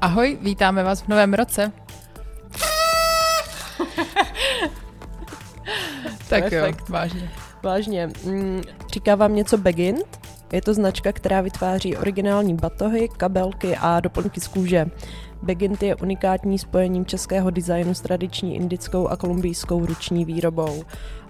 [0.00, 1.72] Ahoj, vítáme vás v novém roce.
[6.28, 7.30] tak jo, vážně.
[7.62, 8.10] Vážně.
[8.24, 8.62] Mm,
[8.92, 10.15] říká vám něco Begint?
[10.52, 14.86] Je to značka, která vytváří originální batohy, kabelky a doplňky z kůže.
[15.42, 20.84] Begint je unikátní spojením českého designu s tradiční indickou a kolumbijskou ruční výrobou.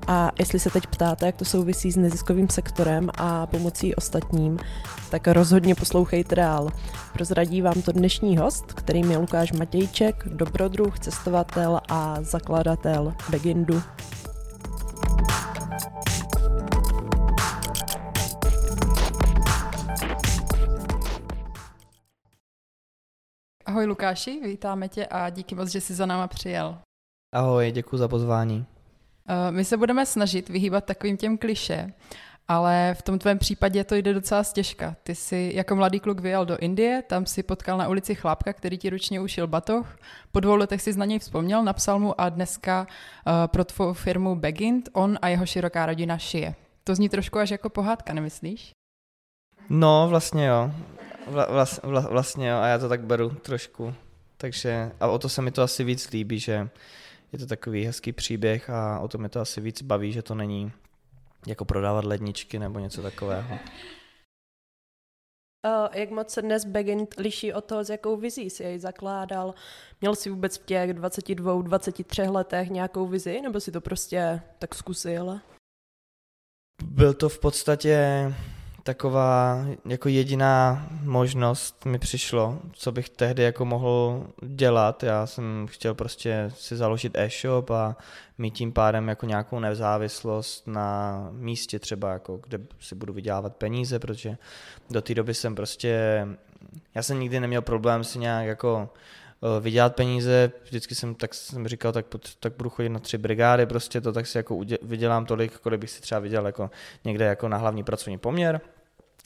[0.07, 4.59] A jestli se teď ptáte, jak to souvisí s neziskovým sektorem a pomocí ostatním,
[5.11, 6.71] tak rozhodně poslouchejte dál.
[7.13, 13.83] Prozradí vám to dnešní host, kterým je Lukáš Matějček, dobrodruh, cestovatel a zakladatel Begindu.
[23.67, 26.79] Ahoj Lukáši, vítáme tě a díky moc, že jsi za náma přijel.
[27.35, 28.59] Ahoj, děkuji za pozvání.
[28.59, 31.93] Uh, my se budeme snažit vyhýbat takovým těm kliše,
[32.49, 34.97] ale v tom tvém případě to jde docela stěžka.
[35.03, 38.79] Ty jsi jako mladý kluk vyjel do Indie, tam si potkal na ulici chlápka, který
[38.79, 39.99] ti ručně ušil batoh.
[40.33, 44.37] Po dvou letech si na něj vzpomněl, napsal mu a dneska uh, pro tvou firmu
[44.37, 46.55] Begint on a jeho široká rodina šije.
[46.85, 48.71] To zní trošku až jako pohádka, nemyslíš?
[49.69, 50.71] No, vlastně jo.
[51.27, 53.95] Vla, vlas, vla, vlastně jo, a já to tak beru trošku.
[54.37, 56.69] Takže, a o to se mi to asi víc líbí, že
[57.33, 60.35] je to takový hezký příběh a o to mi to asi víc baví, že to
[60.35, 60.73] není
[61.47, 63.59] jako prodávat ledničky nebo něco takového.
[65.93, 69.55] Jak moc se dnes Begin liší od toho, s jakou vizí si jej zakládal?
[70.01, 74.75] Měl jsi vůbec v těch 22, 23 letech nějakou vizi, nebo si to prostě tak
[74.75, 75.41] zkusil?
[76.85, 77.99] Byl to v podstatě
[78.87, 85.03] taková jako jediná možnost mi přišlo, co bych tehdy jako mohl dělat.
[85.03, 87.97] Já jsem chtěl prostě si založit e-shop a
[88.39, 93.99] mít tím pádem jako nějakou nezávislost na místě třeba, jako kde si budu vydělávat peníze,
[93.99, 94.37] protože
[94.91, 96.27] do té doby jsem prostě,
[96.95, 98.89] já jsem nikdy neměl problém si nějak jako
[99.43, 102.07] eh, vydělat peníze, vždycky jsem tak jsem říkal, tak,
[102.41, 105.91] tak budu chodit na tři brigády, prostě to tak si jako vydělám tolik, kolik bych
[105.91, 106.71] si třeba vydělal jako
[107.05, 108.61] někde jako na hlavní pracovní poměr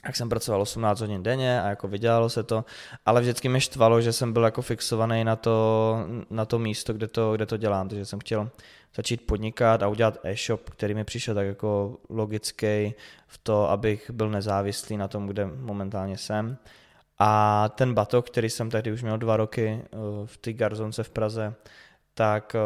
[0.05, 2.65] jak jsem pracoval 18 hodin denně a jako vydělalo se to,
[3.05, 5.97] ale vždycky mi štvalo, že jsem byl jako fixovaný na to,
[6.29, 8.49] na to místo, kde to, kde to dělám, takže jsem chtěl
[8.95, 12.93] začít podnikat a udělat e-shop, který mi přišel tak jako logický
[13.27, 16.57] v to, abych byl nezávislý na tom, kde momentálně jsem.
[17.19, 21.09] A ten batok, který jsem tehdy už měl dva roky eh, v té garzonce v
[21.09, 21.53] Praze,
[22.13, 22.59] tak eh,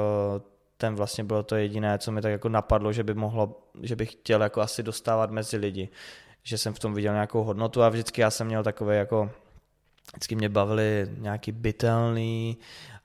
[0.78, 4.12] ten vlastně bylo to jediné, co mi tak jako napadlo, že by mohlo, že bych
[4.12, 5.90] chtěl jako asi dostávat mezi lidi
[6.48, 9.30] že jsem v tom viděl nějakou hodnotu a vždycky já jsem měl takové jako
[10.14, 12.58] vždycky mě bavily nějaký bytelný,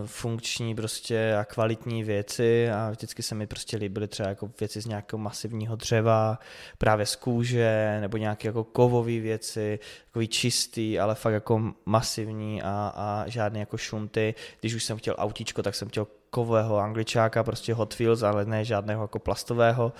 [0.06, 4.86] funkční prostě a kvalitní věci a vždycky se mi prostě líbily třeba jako věci z
[4.86, 6.38] nějakého masivního dřeva,
[6.78, 12.92] právě z kůže, nebo nějaké jako kovové věci, takový čistý, ale fakt jako masivní a,
[12.96, 14.34] a žádný jako šunty.
[14.60, 18.64] Když už jsem chtěl autíčko, tak jsem chtěl kovového angličáka, prostě Hot Wheels, ale ne
[18.64, 19.92] žádného jako plastového.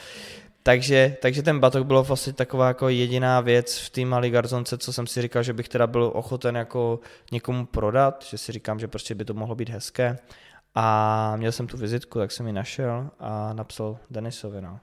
[0.62, 4.92] Takže, takže ten batok bylo vlastně taková jako jediná věc v té malé garzonce, co
[4.92, 7.00] jsem si říkal, že bych teda byl ochoten jako
[7.32, 10.18] někomu prodat, že si říkám, že prostě by to mohlo být hezké.
[10.74, 14.60] A měl jsem tu vizitku, tak jsem ji našel a napsal Denisovi.
[14.60, 14.80] No.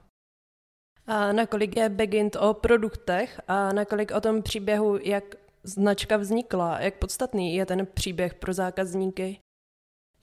[1.06, 5.24] A nakolik je Begint o produktech a nakolik o tom příběhu, jak
[5.62, 9.38] značka vznikla, jak podstatný je ten příběh pro zákazníky?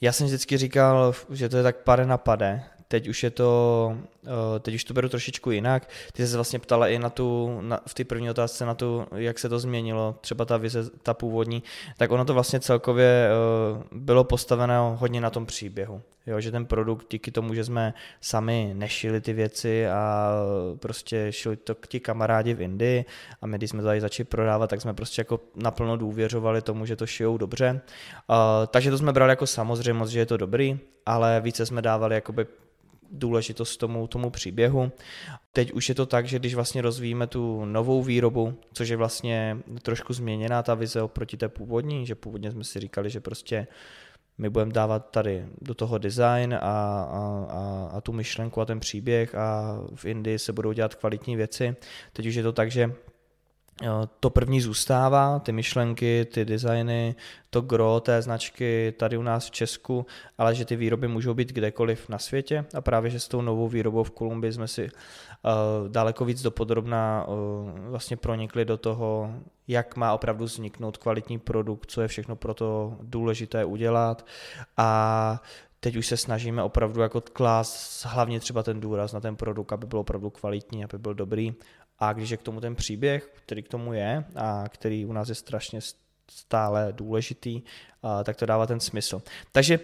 [0.01, 2.63] Já jsem vždycky říkal, že to je tak pade na pade,
[2.95, 5.89] teď už je to, eh, teď už to beru trošičku jinak.
[6.13, 9.07] Ty jsi se vlastně ptala i na tu, na, v té první otázce na tu,
[9.16, 11.63] jak se to změnilo, třeba ta vize, ta původní,
[11.97, 16.01] tak ono to vlastně celkově eh, bylo postaveno hodně na tom příběhu.
[16.28, 20.31] Jo, že ten produkt díky tomu, že jsme sami nešili ty věci a
[20.79, 23.05] prostě šli to k ti kamarádi v Indii
[23.41, 26.85] a my, když jsme to tady začali prodávat, tak jsme prostě jako naplno důvěřovali tomu,
[26.85, 27.81] že to šijou dobře.
[28.29, 28.35] Uh,
[28.67, 32.45] takže to jsme brali jako samozřejmost, že je to dobrý, ale více jsme dávali jakoby
[33.16, 34.92] důležitost tomu, tomu příběhu.
[35.53, 39.58] Teď už je to tak, že když vlastně rozvíjíme tu novou výrobu, což je vlastně
[39.82, 43.67] trošku změněná ta vize oproti té původní, že původně jsme si říkali, že prostě
[44.38, 48.79] my budeme dávat tady do toho design a, a, a, a tu myšlenku a ten
[48.79, 51.76] příběh a v Indii se budou dělat kvalitní věci.
[52.14, 52.94] Teď už je to tak, že
[54.19, 57.16] to první zůstává, ty myšlenky, ty designy,
[57.49, 60.05] to gro té značky tady u nás v Česku,
[60.37, 62.66] ale že ty výroby můžou být kdekoliv na světě.
[62.73, 67.27] A právě, že s tou novou výrobou v Kolumbii jsme si uh, daleko víc dopodrobná
[67.27, 67.35] uh,
[67.89, 69.35] vlastně pronikli do toho,
[69.67, 74.25] jak má opravdu vzniknout kvalitní produkt, co je všechno pro to důležité udělat.
[74.77, 75.41] A
[75.79, 79.87] teď už se snažíme opravdu jako klást hlavně třeba ten důraz na ten produkt, aby
[79.87, 81.53] byl opravdu kvalitní, aby byl dobrý
[82.00, 85.30] A když je k tomu ten příběh, který k tomu je a který u nás
[85.30, 85.80] je strašně
[86.32, 87.62] stále důležitý,
[88.24, 89.22] tak to dává ten smysl.
[89.52, 89.80] Takže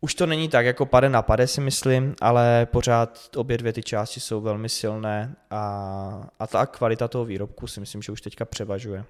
[0.00, 3.82] už to není tak jako pade na pade si myslím, ale pořád obě dvě ty
[3.82, 8.44] části jsou velmi silné a, a ta kvalita toho výrobku si myslím, že už teďka
[8.44, 9.04] převažuje.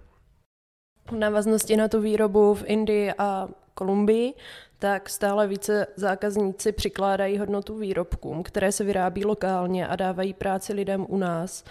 [1.10, 4.34] V návaznosti na tu výrobu v Indii a Kolumbii,
[4.78, 11.06] tak stále více zákazníci přikládají hodnotu výrobkům, které se vyrábí lokálně a dávají práci lidem
[11.08, 11.64] u nás.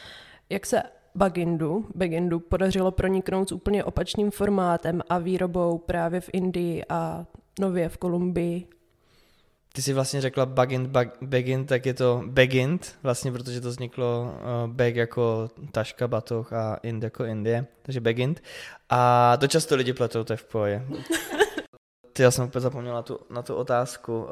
[0.49, 0.83] Jak se
[1.15, 7.25] Bagindu, Bagindu podařilo proniknout s úplně opačným formátem a výrobou právě v Indii a
[7.59, 8.67] nově v Kolumbii
[9.73, 14.23] ty jsi vlastně řekla Bagint, bag, Bagint, tak je to Bagint, vlastně, protože to vzniklo
[14.23, 18.43] uh, bag jako taška, batoh a Ind jako Indie, takže Bagint.
[18.89, 20.85] A to často lidi pletou, to je v poje.
[22.13, 24.19] Ty, já jsem úplně zapomněl na tu, na tu otázku.
[24.19, 24.27] Uh,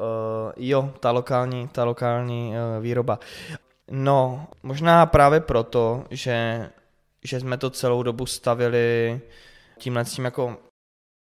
[0.56, 3.18] jo, ta lokální, ta lokální uh, výroba.
[3.90, 6.70] No, možná právě proto, že,
[7.24, 9.20] že jsme to celou dobu stavili
[9.78, 10.56] tímhle s tím jako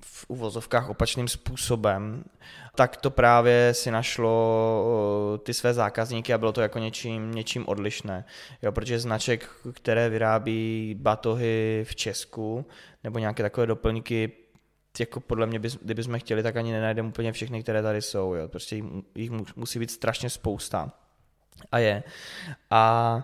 [0.05, 2.25] v uvozovkách opačným způsobem,
[2.75, 8.25] tak to právě si našlo ty své zákazníky a bylo to jako něčím, něčím odlišné.
[8.62, 12.66] Jo, protože značek, které vyrábí batohy v Česku
[13.05, 14.32] nebo nějaké takové doplňky,
[15.00, 18.34] jako podle mě, kdybychom chtěli, tak ani nenajdeme úplně všechny, které tady jsou.
[18.34, 18.49] Jo.
[18.49, 18.82] Prostě
[19.14, 20.93] jich musí být strašně spousta.
[21.72, 22.02] A je.
[22.70, 23.22] A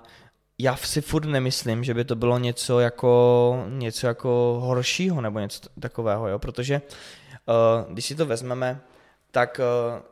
[0.58, 5.68] já si furt nemyslím, že by to bylo něco jako, něco jako horšího nebo něco
[5.80, 6.38] takového, jo?
[6.38, 6.82] protože
[7.46, 8.80] uh, když si to vezmeme,
[9.30, 10.02] tak uh,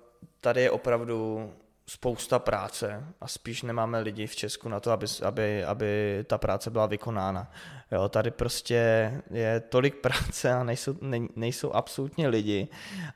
[0.40, 1.50] tady je opravdu
[1.86, 6.70] spousta práce a spíš nemáme lidi v Česku na to, aby, aby, aby ta práce
[6.70, 7.52] byla vykonána.
[7.92, 12.68] Jo, tady prostě je tolik práce a nejsou, ne, nejsou absolutně lidi,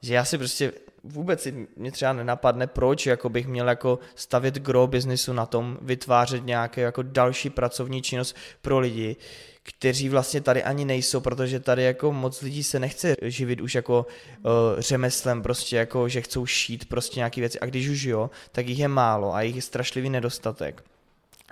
[0.02, 0.72] že já si prostě
[1.04, 6.46] vůbec mě třeba nenapadne, proč jako bych měl jako stavět gro biznisu na tom, vytvářet
[6.46, 9.16] nějaké jako další pracovní činnost pro lidi,
[9.62, 14.06] kteří vlastně tady ani nejsou, protože tady jako moc lidí se nechce živit už jako
[14.43, 17.60] uh, řemeslem, prostě jako, že chcou šít prostě nějaké věci.
[17.60, 20.84] A když už jo, tak jich je málo a jich je strašlivý nedostatek.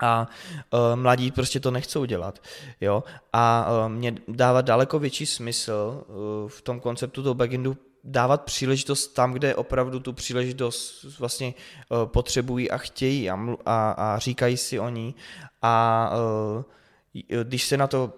[0.02, 0.29] A
[0.73, 2.43] uh, mladí prostě to nechcou dělat,
[2.81, 8.43] jo, a uh, mě dává daleko větší smysl uh, v tom konceptu toho backendu dávat
[8.43, 11.55] příležitost tam, kde opravdu tu příležitost vlastně
[11.88, 15.14] uh, potřebují a chtějí a, a, a říkají si o ní.
[15.62, 16.11] A
[16.56, 16.62] uh,
[17.43, 18.12] když se na to,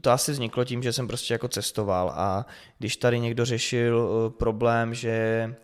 [0.00, 2.46] to asi vzniklo tím, že jsem prostě jako cestoval a
[2.78, 5.54] když tady někdo řešil problém, že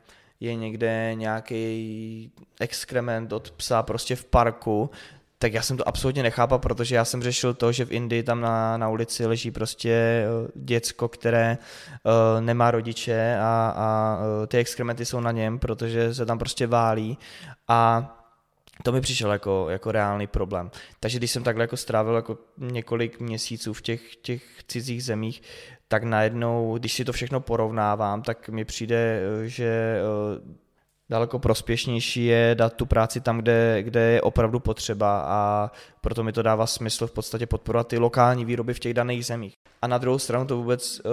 [0.41, 4.91] je někde nějaký exkrement od psa prostě v parku,
[5.39, 8.41] tak já jsem to absolutně nechápal, protože já jsem řešil to, že v Indii tam
[8.41, 11.59] na, na ulici leží prostě eh, děcko, které
[12.05, 16.67] uh, nemá rodiče a, a uh, ty exkrementy jsou na něm, protože se tam prostě
[16.67, 17.19] válí
[17.69, 18.15] a
[18.83, 20.71] to mi přišel jako, jako reálný problém.
[21.01, 25.43] Takže když jsem takhle jako strávil jako několik měsíců v těch, těch cizích zemích,
[25.89, 30.01] tak najednou, když si to všechno porovnávám, tak mi přijde, že
[31.11, 35.71] daleko prospěšnější je dát tu práci tam, kde, kde je opravdu potřeba a
[36.01, 39.55] proto mi to dává smysl v podstatě podporovat ty lokální výroby v těch daných zemích.
[39.83, 41.13] A na druhou stranu to vůbec uh,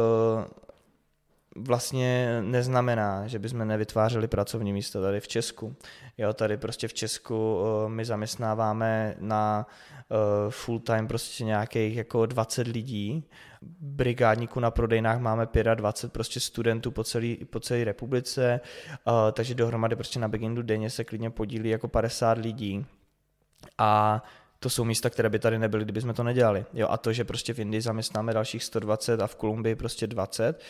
[1.56, 5.76] vlastně neznamená, že bychom nevytvářeli pracovní místa tady v Česku.
[6.18, 9.68] Jo, tady prostě v Česku uh, my zaměstnáváme na
[10.10, 13.24] uh, full time prostě nějakých jako 20 lidí
[13.80, 18.62] brigádníků na prodejnách máme 25 prostě studentů po celé po celý republice,
[19.08, 22.86] uh, takže dohromady prostě na Begindu denně se klidně podílí jako 50 lidí
[23.78, 24.24] a
[24.66, 26.66] to jsou místa, které by tady nebyly, kdyby jsme to nedělali.
[26.74, 30.62] Jo, a to, že prostě v Indii zaměstnáme dalších 120 a v Kolumbii prostě 20,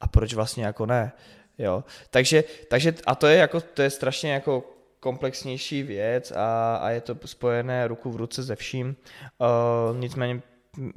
[0.00, 1.12] a proč vlastně jako ne?
[1.58, 4.64] Jo, takže, takže a to je jako, to je strašně jako
[5.00, 8.96] komplexnější věc a, a je to spojené ruku v ruce se vším.
[9.38, 10.42] Uh, nicméně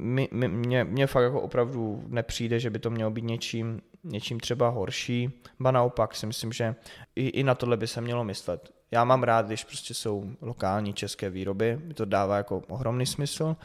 [0.00, 5.42] mně, mně fakt jako opravdu nepřijde, že by to mělo být něčím, něčím třeba horší,
[5.60, 6.74] ba naopak si myslím, že
[7.16, 8.79] i, i na tohle by se mělo myslet.
[8.90, 13.56] Já mám rád, když prostě jsou lokální české výroby, mi to dává jako ohromný smysl,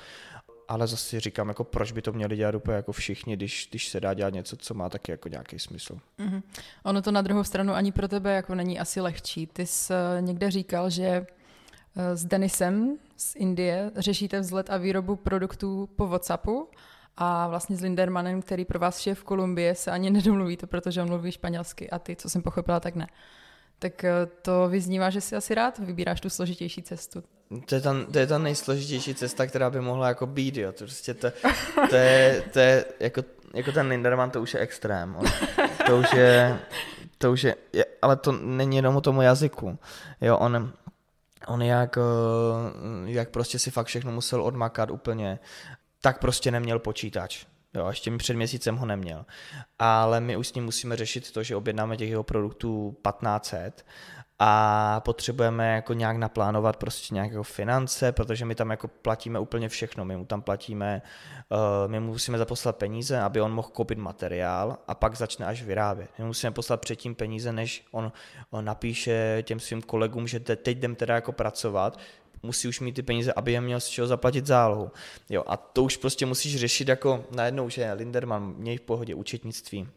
[0.67, 3.99] ale zase říkám, jako proč by to měli dělat úplně jako všichni, když, když se
[3.99, 5.97] dá dělat něco, co má taky jako nějaký smysl.
[6.19, 6.41] Mm-hmm.
[6.83, 9.47] Ono to na druhou stranu ani pro tebe jako není asi lehčí.
[9.47, 11.25] Ty jsi eh, někde říkal, že
[11.95, 16.69] Eh, s Denisem z Indie řešíte vzhled a výrobu produktů po WhatsAppu
[17.17, 21.07] a vlastně s Lindermanem, který pro vás je v Kolumbii, se ani nedomluvíte, protože on
[21.07, 23.07] mluví španělsky a ty, co jsem pochopila, tak ne.
[23.79, 27.23] Tak eh, to vyznívá, že si asi rád vybíráš tu složitější cestu.
[27.65, 30.71] To je, ta, to je ta nejsložitější cesta, která by mohla jako být, jo.
[30.71, 31.31] To, prostě to,
[31.89, 33.21] to, je, to je jako,
[33.53, 35.15] jako ten Linderman, to už je extrém.
[35.15, 35.25] On,
[35.85, 36.59] to už je,
[37.17, 37.55] to už je,
[38.01, 39.77] ale to není jenom o tomu jazyku.
[40.21, 40.71] Jo, on,
[41.47, 42.01] on jak, eh,
[43.05, 45.39] jak prostě si fakt všechno musel odmakat úplně
[46.05, 47.45] tak prostě neměl počítač.
[47.75, 49.25] Jo, ještě mi před měsícem ho neměl.
[49.79, 53.85] Ale my už s ním musíme řešit to, že objednáme těch jeho produktů 1500
[54.39, 60.05] a potřebujeme jako nějak naplánovat prostě nějaké finance, protože my tam jako platíme úplně všechno.
[60.05, 61.01] My mu tam platíme,
[61.49, 65.63] uh, my mu musíme zaposlat peníze, aby on mohl koupit materiál a pak začne až
[65.63, 66.09] vyrábět.
[66.17, 68.11] My musíme poslat předtím peníze, než on,
[68.49, 71.99] on napíše těm svým kolegům, že te, teď jdem teda jako pracovat,
[72.45, 74.91] musí už mít ty peníze, aby je měl z čeho zaplatit zálohu.
[75.29, 79.87] Jo, a to už prostě musíš řešit jako najednou, že Linderman, měj v pohodě účetnictví,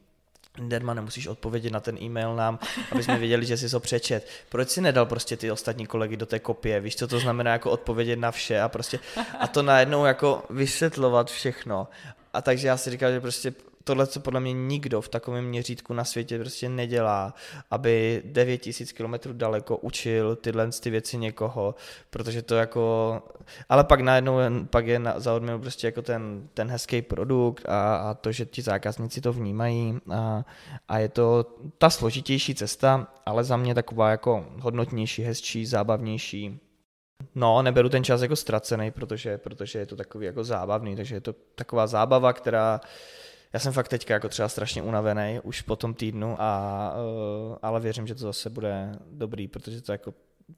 [0.59, 2.59] Linderman, nemusíš odpovědět na ten e-mail nám,
[2.93, 4.29] aby jsme věděli, že jsi to přečet.
[4.49, 6.81] Proč si nedal prostě ty ostatní kolegy do té kopie?
[6.81, 8.99] Víš, co to znamená jako odpovědět na vše a prostě
[9.39, 11.89] a to najednou jako vysvětlovat všechno.
[12.33, 13.55] A takže já si říkal, že prostě
[13.89, 17.35] tohle, co podle mě nikdo v takovém měřítku na světě prostě nedělá,
[17.71, 21.75] aby 9000 km daleko učil tyhle ty věci někoho,
[22.11, 23.23] protože to jako,
[23.69, 24.39] ale pak najednou
[24.71, 28.47] pak je na, za odměnu prostě jako ten, ten hezký produkt a, a to, že
[28.47, 30.45] ti zákazníci to vnímají a,
[30.89, 31.47] a je to
[31.79, 36.61] ta složitější cesta, ale za mě taková jako hodnotnější, hezčí, zábavnější,
[37.35, 41.21] No, neberu ten čas jako ztracený, protože, protože je to takový jako zábavný, takže je
[41.21, 42.81] to taková zábava, která
[43.53, 46.93] já jsem fakt teďka jako třeba strašně unavený už po tom týdnu, a,
[47.51, 50.15] uh, ale věřím, že to zase bude dobrý, protože to jako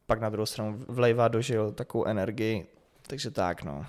[0.06, 2.66] pak na druhou stranu vlejvá do žil takovou energii,
[3.06, 3.86] takže tak no.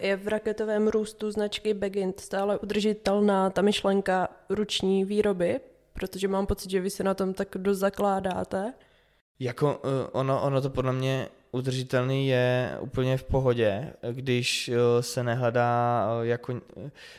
[0.00, 5.60] Je v raketovém růstu značky Begint stále udržitelná ta myšlenka ruční výroby?
[6.00, 8.72] Protože mám pocit, že vy se na tom tak dost zakládáte.
[9.40, 15.22] Jako uh, ono, ono to podle mě udržitelný je úplně v pohodě, když uh, se
[15.22, 16.60] nehledá uh, jako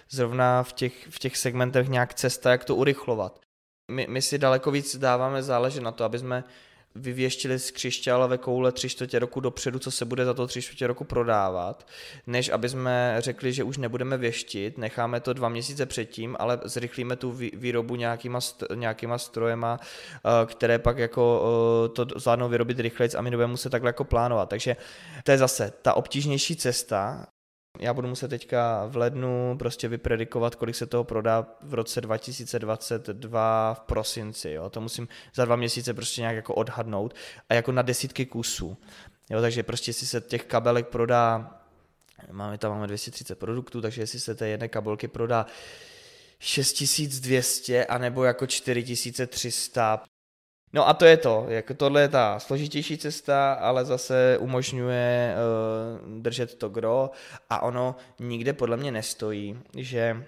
[0.09, 3.39] zrovna v těch, v těch segmentech nějak cesta, jak to urychlovat.
[3.91, 6.43] My, my si daleko víc dáváme záležet na to, aby jsme
[6.95, 10.87] vyvěštili z křišťálové koule tři čtvrtě roku dopředu, co se bude za to tři čtvrtě
[10.87, 11.87] roku prodávat,
[12.27, 17.15] než aby jsme řekli, že už nebudeme věštit, necháme to dva měsíce předtím, ale zrychlíme
[17.15, 18.39] tu výrobu nějakýma,
[18.75, 21.43] nějakýma strojema, eh, které pak jako
[21.85, 24.49] eh, to zvládnou vyrobit rychleji a my nebudeme muset takhle jako plánovat.
[24.49, 24.75] Takže
[25.23, 27.27] to je zase ta obtížnější cesta,
[27.79, 33.73] já budu muset teďka v lednu prostě vypredikovat, kolik se toho prodá v roce 2022
[33.73, 34.51] v prosinci.
[34.51, 34.69] Jo.
[34.69, 37.13] To musím za dva měsíce prostě nějak jako odhadnout
[37.49, 38.77] a jako na desítky kusů.
[39.29, 41.57] Jo, takže prostě si se těch kabelek prodá,
[42.31, 45.45] máme tam máme 230 produktů, takže jestli se té jedné kabelky prodá
[46.39, 50.03] 6200 anebo jako 4300,
[50.73, 56.21] No a to je to, jako tohle je ta složitější cesta, ale zase umožňuje uh,
[56.21, 57.11] držet to gro.
[57.49, 60.23] A ono nikde podle mě nestojí, že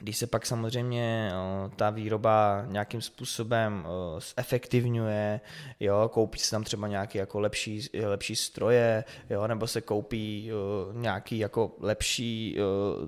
[0.00, 5.40] když se pak samozřejmě o, ta výroba nějakým způsobem o, zefektivňuje,
[5.80, 10.92] jo, koupí se tam třeba nějaký jako lepší, lepší stroje, jo, nebo se koupí o,
[10.92, 12.58] nějaký jako lepší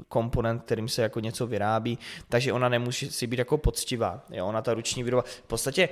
[0.08, 1.98] komponent, kterým se jako něco vyrábí,
[2.28, 5.88] takže ona nemusí si být jako poctivá, jo, ona ta ruční výroba, v podstatě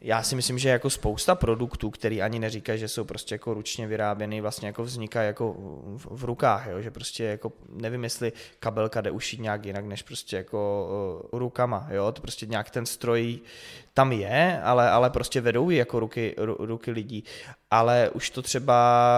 [0.00, 3.86] já si myslím, že jako spousta produktů, který ani neříkají, že jsou prostě jako ručně
[3.86, 5.52] vyráběny, vlastně jako vznikají jako
[5.96, 6.80] v, v rukách, jo?
[6.80, 10.88] že prostě jako nevím, jestli kabelka jde ušít nějak jinak, než prostě jako
[11.32, 13.38] uh, rukama, jo, to prostě nějak ten stroj
[13.94, 17.24] tam je, ale, ale prostě vedou jako ruky, ru, ruky lidí,
[17.70, 19.10] ale už to třeba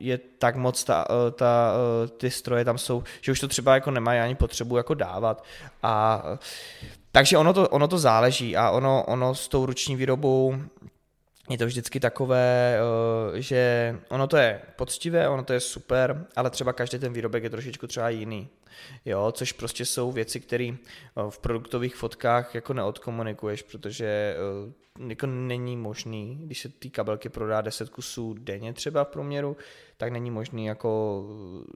[0.00, 1.72] je tak moc ta, eh, ta,
[2.04, 5.44] eh, ty stroje tam jsou, že už to třeba jako nemají ani potřebu jako dávat.
[5.82, 6.22] A
[7.12, 10.54] takže ono to, ono to záleží a ono, ono s tou ruční výrobou
[11.50, 16.50] je to vždycky takové, eh, že ono to je poctivé, ono to je super, ale
[16.50, 18.48] třeba každý ten výrobek je trošičku třeba jiný.
[19.04, 20.76] Jo, což prostě jsou věci, které eh,
[21.28, 24.72] v produktových fotkách jako neodkomunikuješ, protože eh,
[25.08, 29.56] jako není možný, když se ty kabelky prodá 10 kusů denně třeba v průměru,
[29.96, 31.24] tak není možný jako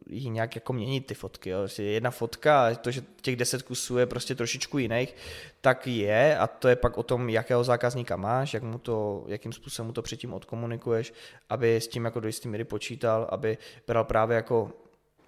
[0.06, 1.50] jí nějak jako měnit ty fotky.
[1.50, 1.58] Jo.
[1.78, 5.16] Jedna fotka to, že těch 10 kusů je prostě trošičku jiných,
[5.60, 9.52] tak je a to je pak o tom, jakého zákazníka máš, jak mu to, jakým
[9.52, 11.12] způsobem mu to předtím odkomunikuješ,
[11.48, 14.72] aby s tím jako do jistý míry počítal, aby bral právě jako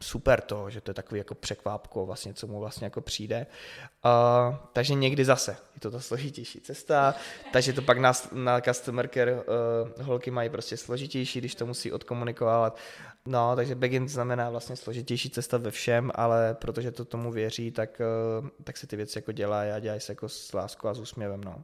[0.01, 3.47] super to, že to je takový jako překvápko vlastně, co mu vlastně jako přijde.
[4.05, 7.15] Uh, takže někdy zase je to ta složitější cesta,
[7.53, 9.41] takže to pak na, na customer care uh,
[10.03, 12.79] holky mají prostě složitější, když to musí odkomunikovat.
[13.27, 18.01] No, takže begin znamená vlastně složitější cesta ve všem, ale protože to tomu věří, tak,
[18.41, 21.01] uh, tak se ty věci jako dělají a dělají se jako s láskou a s
[21.01, 21.63] úsměvem, no.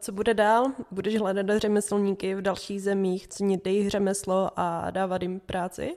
[0.00, 0.66] Co bude dál?
[0.90, 5.96] Budeš hledat řemeslníky v dalších zemích, cenit jejich řemeslo a dávat jim práci?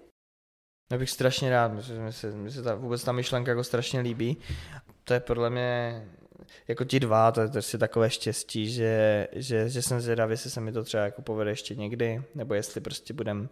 [0.91, 4.37] Já bych strašně rád, myslím, se, mi se ta, vůbec ta myšlenka jako strašně líbí.
[5.03, 6.03] To je podle mě
[6.67, 10.61] jako ti dva, to je prostě takové štěstí, že, že, že jsem zvědavý, jestli se
[10.61, 13.49] mi to třeba jako povede ještě někdy, nebo jestli prostě budem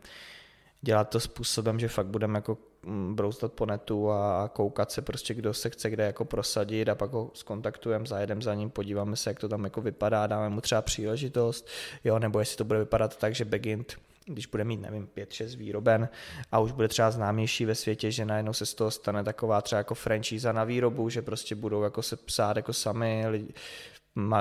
[0.81, 5.33] dělat to způsobem, že fakt budeme jako mm, broustat po netu a koukat se prostě,
[5.33, 9.29] kdo se chce kde jako prosadit a pak ho skontaktujeme, zajedeme za ním, podíváme se,
[9.29, 11.67] jak to tam jako vypadá, dáme mu třeba příležitost,
[12.03, 16.09] jo, nebo jestli to bude vypadat tak, že Begint když bude mít, nevím, 5-6 výroben
[16.51, 19.77] a už bude třeba známější ve světě, že najednou se z toho stane taková třeba
[19.77, 23.53] jako franchise na výrobu, že prostě budou jako se psát jako sami lidi,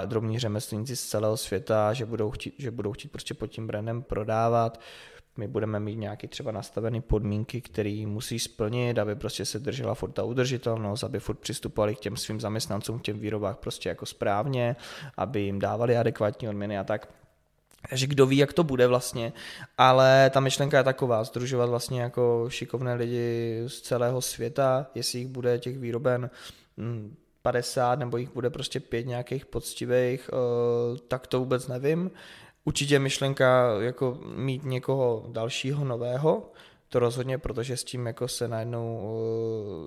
[0.06, 4.02] drobní řemeslníci z celého světa, že budou chtít, že budou chtít prostě pod tím brandem
[4.02, 4.80] prodávat.
[5.38, 10.10] My budeme mít nějaký třeba nastavené podmínky, které musí splnit, aby prostě se držela furt
[10.10, 14.76] ta udržitelnost, aby furt přistupovali k těm svým zaměstnancům v těm výrobách prostě jako správně,
[15.16, 17.08] aby jim dávali adekvátní odměny a tak.
[17.90, 19.32] Takže kdo ví, jak to bude vlastně,
[19.78, 25.28] ale ta myšlenka je taková, združovat vlastně jako šikovné lidi z celého světa, jestli jich
[25.28, 26.30] bude těch výroben
[27.42, 32.10] 50 hm, nebo jich bude prostě pět nějakých poctivých, eh, tak to vůbec nevím.
[32.64, 36.52] Určitě myšlenka jako mít někoho dalšího nového,
[36.88, 39.18] to rozhodně, protože s tím jako se najednou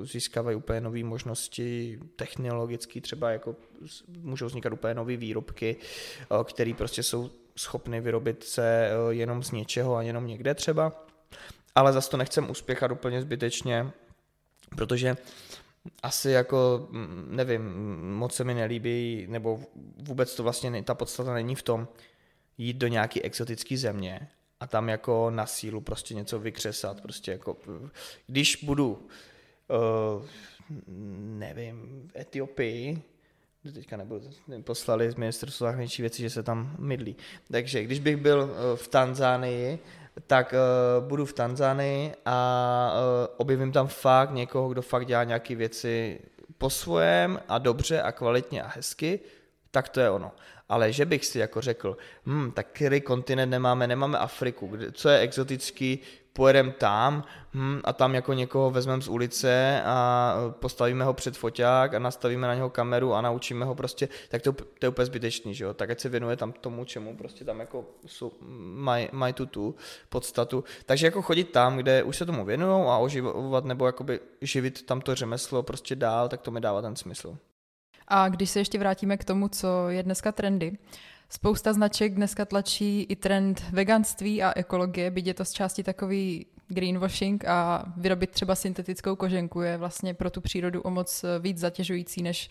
[0.01, 3.55] eh, získávají úplně nové možnosti technologické, třeba jako
[4.22, 5.75] můžou vznikat úplně nové výrobky,
[6.22, 11.05] eh, které prostě jsou schopny vyrobit se eh, jenom z něčeho a jenom někde třeba,
[11.75, 13.91] ale zase to nechcem uspěchat úplně zbytečně,
[14.75, 15.17] protože
[16.03, 17.61] asi jako, mm, nevím,
[18.15, 19.59] moc se mi nelíbí, nebo
[19.97, 21.87] vůbec to vlastně, ta podstata není v tom
[22.57, 24.27] jít do nějaký exotické země
[24.59, 27.57] a tam jako na sílu prostě něco vykřesat, prostě jako,
[28.27, 29.07] když budu,
[29.67, 30.25] uh,
[31.19, 33.01] nevím, v Etiopii,
[33.63, 34.29] teďka nebudu,
[34.63, 37.15] poslali z ministerstva zahraničí věci, že se tam mydlí.
[37.51, 39.79] Takže když bych byl eh, v Tanzánii,
[40.27, 45.55] tak uh, budu v Tanzánii a uh, objevím tam fakt někoho, kdo fakt dělá nějaké
[45.55, 46.19] věci
[46.57, 49.19] po svojem a dobře a kvalitně a hezky,
[49.71, 50.31] tak to je ono.
[50.69, 55.19] Ale že bych si jako řekl, hm, tak který kontinent nemáme, nemáme Afriku, co je
[55.19, 55.99] exotický,
[56.39, 57.23] pojedeme tam
[57.54, 62.47] hm, a tam jako někoho vezmeme z ulice a postavíme ho před foťák a nastavíme
[62.47, 65.73] na něho kameru a naučíme ho prostě, tak to, to je úplně zbytečný, že jo,
[65.73, 67.86] tak ať se věnuje tam tomu, čemu prostě tam jako
[68.73, 69.75] mají maj tu tu
[70.10, 70.63] podstatu.
[70.86, 75.02] Takže jako chodit tam, kde už se tomu věnují a oživovat nebo jakoby živit tam
[75.02, 77.38] to řemeslo prostě dál, tak to mi dává ten smysl.
[78.08, 80.78] A když se ještě vrátíme k tomu, co je dneska trendy,
[81.29, 86.45] spousta značek dneska tlačí i trend veganství a ekologie, byť je to z části takový
[86.67, 92.23] greenwashing a vyrobit třeba syntetickou koženku je vlastně pro tu přírodu o moc víc zatěžující,
[92.23, 92.49] než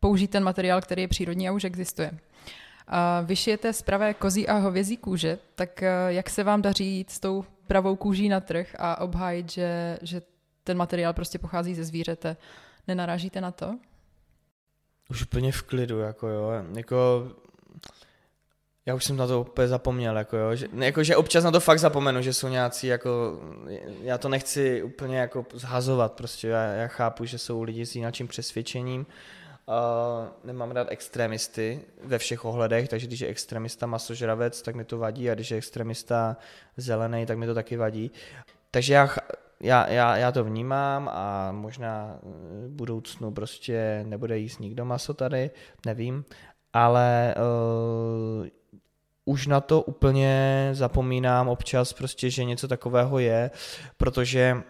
[0.00, 2.18] použít ten materiál, který je přírodní a už existuje.
[2.86, 7.10] A vyšijete z pravé kozí a hovězí kůže, tak eh, jak se vám daří jít
[7.10, 10.22] s tou pravou kůží na trh a obhájit, že, že
[10.64, 12.36] ten materiál prostě pochází ze zvířete?
[12.88, 13.78] Nenarážíte na to?
[15.10, 17.28] už úplně v klidu, jako jo, jako
[18.88, 21.60] já už jsem na to úplně zapomněl, jako jo, že, jako, že občas na to
[21.60, 23.40] fakt zapomenu, že jsou nějací, jako,
[24.02, 28.28] já to nechci úplně jako zhazovat, prostě já, já chápu, že jsou lidi s jiným
[28.28, 29.06] přesvědčením,
[29.68, 34.98] Uh, nemám rád extremisty ve všech ohledech, takže když je extremista masožravec, tak mi to
[34.98, 36.36] vadí a když je extremista
[36.76, 38.10] zelený, tak mi to taky vadí.
[38.70, 39.08] Takže já
[39.60, 42.18] já, já, já to vnímám a možná
[42.66, 45.50] v budoucnu prostě nebude jíst nikdo maso tady,
[45.86, 46.24] nevím,
[46.72, 47.34] ale
[48.40, 48.46] uh,
[49.28, 53.50] už na to úplně zapomínám občas prostě, že něco takového je,
[53.96, 54.62] protože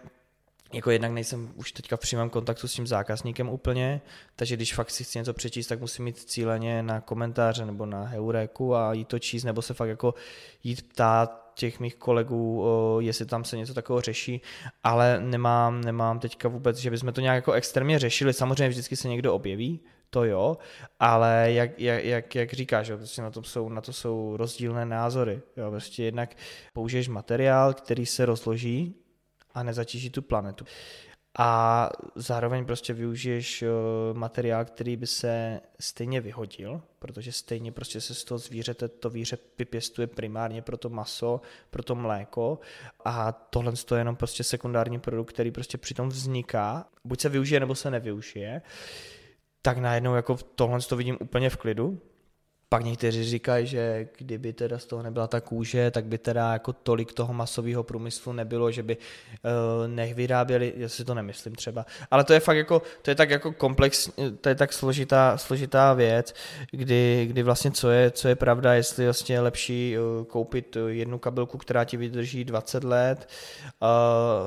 [0.72, 4.00] jako jednak nejsem už teďka v přímém kontaktu s tím zákazníkem úplně,
[4.36, 8.04] takže když fakt si chci něco přečíst, tak musím mít cíleně na komentáře nebo na
[8.04, 10.14] heuréku a jít to číst, nebo se fakt jako
[10.64, 12.66] jít ptát těch mých kolegů,
[13.00, 14.40] jestli tam se něco takového řeší,
[14.84, 18.32] ale nemám, nemám teďka vůbec, že bychom to nějak jako extrémně řešili.
[18.32, 20.56] Samozřejmě vždycky se někdo objeví, to jo,
[21.00, 24.86] ale jak, jak, jak, jak říkáš, jo, prostě na, to jsou, na to jsou rozdílné
[24.86, 25.40] názory.
[25.56, 26.34] Jo, prostě jednak
[26.72, 28.94] použiješ materiál, který se rozloží
[29.54, 30.64] a nezatíží tu planetu.
[31.40, 33.68] A zároveň prostě využiješ eh,
[34.12, 39.38] materiál, který by se stejně vyhodil, protože stejně prostě se z toho zvířete to víře
[39.70, 41.40] pěstuje primárně pro to maso,
[41.70, 42.58] pro to mléko.
[43.04, 47.74] A tohle je jenom prostě sekundární produkt, který prostě přitom vzniká, buď se využije nebo
[47.74, 48.62] se nevyužije,
[49.62, 52.00] tak najednou jako tohle to vidím úplně v klidu,
[52.68, 56.72] pak někteří říkají, že kdyby teda z toho nebyla ta kůže, tak by teda jako
[56.72, 61.87] tolik toho masového průmyslu nebylo, že by uh, nech vyráběli, já si to nemyslím třeba.
[62.11, 65.94] Ale to je fakt jako, to je tak jako komplex, to je tak složitá, složitá
[65.94, 66.35] věc,
[66.70, 71.18] kdy, kdy vlastně co je, co je pravda, jestli vlastně je lepší uh, koupit jednu
[71.18, 73.28] kabelku, která ti vydrží 20 let,
[73.83, 73.88] uh,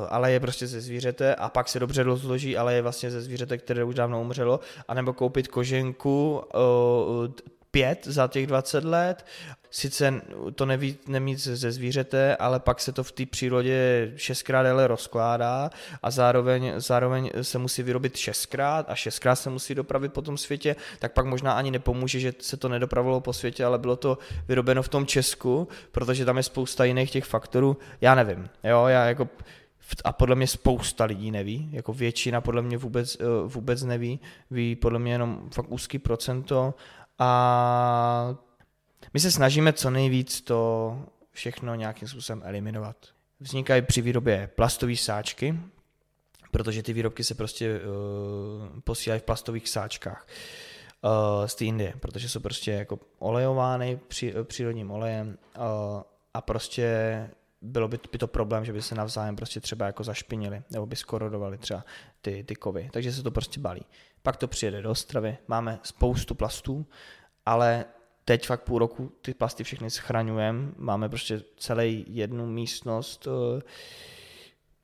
[0.09, 3.57] ale je prostě ze zvířete a pak se dobře rozloží, ale je vlastně ze zvířete,
[3.57, 9.25] které už dávno umřelo, anebo koupit koženku uh, pět za těch 20 let.
[9.73, 10.21] Sice
[10.55, 15.69] to neví, nemít ze zvířete, ale pak se to v té přírodě šestkrát déle rozkládá
[16.03, 20.75] a zároveň, zároveň se musí vyrobit šestkrát a šestkrát se musí dopravit po tom světě,
[20.99, 24.83] tak pak možná ani nepomůže, že se to nedopravilo po světě, ale bylo to vyrobeno
[24.83, 27.77] v tom Česku, protože tam je spousta jiných těch faktorů.
[28.01, 29.29] Já nevím, jo, já jako
[30.03, 34.19] a podle mě spousta lidí neví, jako většina podle mě vůbec, eh, vůbec neví,
[34.51, 36.73] ví podle mě jenom fakt úzký procento
[37.21, 38.35] a
[39.13, 40.99] my se snažíme co nejvíc to
[41.31, 42.95] všechno nějakým způsobem eliminovat.
[43.39, 45.59] Vznikají při výrobě plastové sáčky,
[46.51, 50.27] protože ty výrobky se prostě uh, posílají v plastových sáčkách
[51.01, 55.63] uh, z té Indie, protože jsou prostě jako olejovány při, uh, přírodním olejem uh,
[56.33, 57.29] a prostě
[57.61, 60.95] bylo by, by to problém, že by se navzájem prostě třeba jako zašpinili nebo by
[60.95, 61.85] skorodovali třeba
[62.21, 63.85] ty, ty kovy, takže se to prostě balí.
[64.23, 66.85] Pak to přijede do Ostravy, máme spoustu plastů,
[67.45, 67.85] ale
[68.25, 73.61] teď fakt půl roku ty plasty všechny schraňujeme, máme prostě celý jednu místnost eh,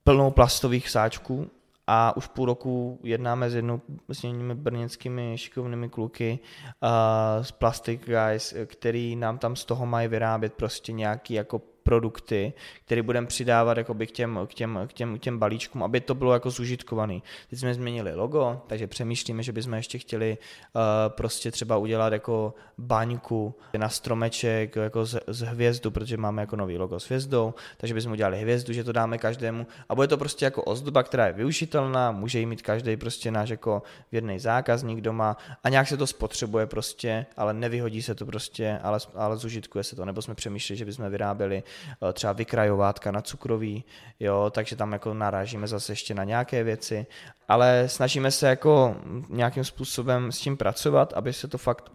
[0.03, 1.49] plnou plastových sáčků
[1.87, 6.39] a už půl roku jednáme s, jednou, s jednými brněnskými šikovnými kluky
[6.83, 12.53] uh, z Plastic Guys, který nám tam z toho mají vyrábět prostě nějaký jako produkty,
[12.85, 16.15] které budeme přidávat jakoby k, těm, k, těm, k, těm, k těm balíčkům, aby to
[16.15, 17.23] bylo jako zužitkovaný.
[17.49, 22.53] Teď jsme změnili logo, takže přemýšlíme, že bychom ještě chtěli uh, prostě třeba udělat jako
[22.77, 27.93] baňku na stromeček jako z, z hvězdu, protože máme jako nový logo s hvězdou, takže
[27.93, 31.33] bychom udělali hvězdu, že to dáme každému a bude to prostě jako ozdoba, která je
[31.33, 36.07] využitelná, může ji mít každý prostě náš jako věrný zákazník doma a nějak se to
[36.07, 40.77] spotřebuje prostě, ale nevyhodí se to prostě, ale, ale zužitkuje se to, nebo jsme přemýšleli,
[40.77, 41.63] že bychom vyráběli
[42.13, 43.83] třeba vykrajovátka na cukroví,
[44.19, 47.05] jo, takže tam jako narážíme zase ještě na nějaké věci,
[47.47, 48.95] ale snažíme se jako
[49.29, 51.91] nějakým způsobem s tím pracovat, aby se to fakt,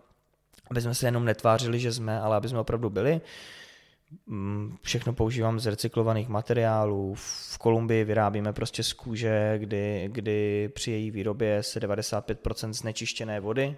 [0.70, 3.20] aby jsme se jenom netvářili, že jsme, ale aby jsme opravdu byli.
[4.26, 7.14] Mm, všechno používám z recyklovaných materiálů.
[7.14, 13.76] V Kolumbii vyrábíme prostě z kůže, kdy, kdy při její výrobě se 95% znečištěné vody,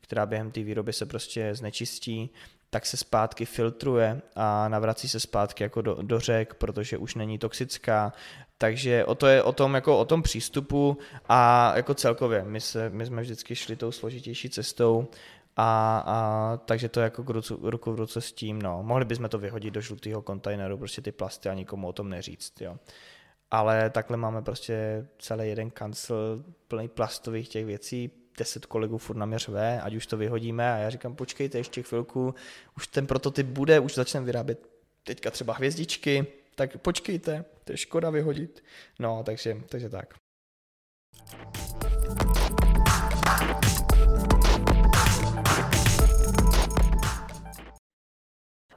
[0.00, 2.30] která během té výroby se prostě znečistí,
[2.70, 7.38] tak se zpátky filtruje a navrací se zpátky jako do, do řek, protože už není
[7.38, 8.12] toxická.
[8.58, 10.98] Takže o to je o tom, jako o tom přístupu
[11.28, 12.44] a jako celkově.
[12.44, 15.08] My, se, my jsme vždycky šli tou složitější cestou
[15.56, 18.82] a, a takže to je jako ruku, ruku v ruce s tím, no.
[18.82, 22.60] Mohli bychom to vyhodit do žlutého kontejneru, prostě ty plasty a nikomu o tom neříct,
[22.60, 22.76] jo.
[23.50, 29.26] Ale takhle máme prostě celý jeden kancel plný plastových těch věcí, deset kolegů furt na
[29.26, 32.34] mě řve, ať už to vyhodíme a já říkám, počkejte ještě chvilku,
[32.76, 34.68] už ten prototyp bude, už začneme vyrábět
[35.04, 38.64] teďka třeba hvězdičky, tak počkejte, to je škoda vyhodit.
[38.98, 40.14] No, takže, takže tak.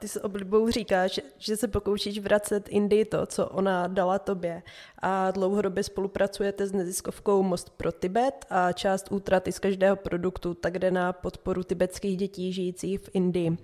[0.00, 4.62] Ty s oblibou říkáš, že se pokoušíš vracet Indii to, co ona dala tobě.
[4.98, 10.78] A dlouhodobě spolupracujete s neziskovkou Most pro Tibet a část útraty z každého produktu tak
[10.78, 13.56] jde na podporu tibetských dětí žijících v Indii.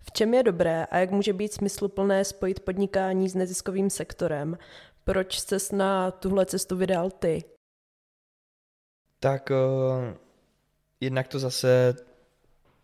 [0.00, 4.58] V čem je dobré a jak může být smysluplné spojit podnikání s neziskovým sektorem?
[5.04, 7.44] Proč jsi na tuhle cestu vydal ty?
[9.20, 10.14] Tak uh,
[11.00, 11.94] jednak to zase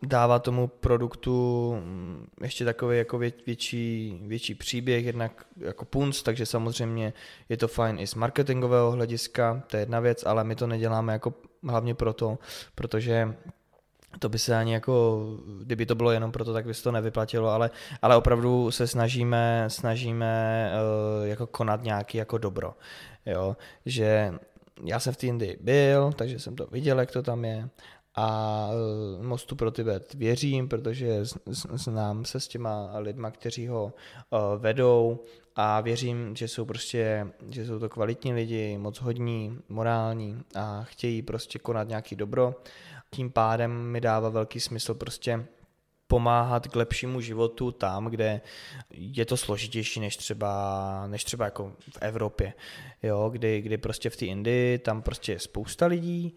[0.02, 7.12] dává tomu produktu mm, ještě takový jako větší, větší příběh, jednak jako punc, takže samozřejmě
[7.48, 11.12] je to fajn i z marketingového hlediska, to je jedna věc, ale my to neděláme
[11.12, 11.34] jako
[11.68, 12.38] hlavně proto,
[12.74, 13.34] protože
[14.18, 15.26] to by se ani jako,
[15.62, 17.70] kdyby to bylo jenom proto, tak by se to nevyplatilo, ale,
[18.02, 20.72] ale opravdu se snažíme, snažíme
[21.20, 22.74] uh, jako konat nějaký jako dobro,
[23.26, 23.56] jo,
[23.86, 24.34] že
[24.84, 27.68] já jsem v té Indii byl, takže jsem to viděl, jak to tam je
[28.18, 31.20] a eh, Mostu pro Tibet věřím, protože
[31.72, 35.24] znám se s těma lidma, kteří ho eh, vedou
[35.56, 41.22] a věřím, že jsou prostě, že jsou to kvalitní lidi, moc hodní, morální a chtějí
[41.22, 42.54] prostě konat nějaký dobro.
[43.10, 45.44] Tím pádem mi dává velký smysl prostě
[46.08, 48.40] pomáhat k lepšímu životu tam, kde
[48.90, 52.52] je to složitější než třeba, než třeba jako v Evropě,
[53.02, 56.36] jo, kdy, kdy prostě v té Indii tam prostě je spousta lidí,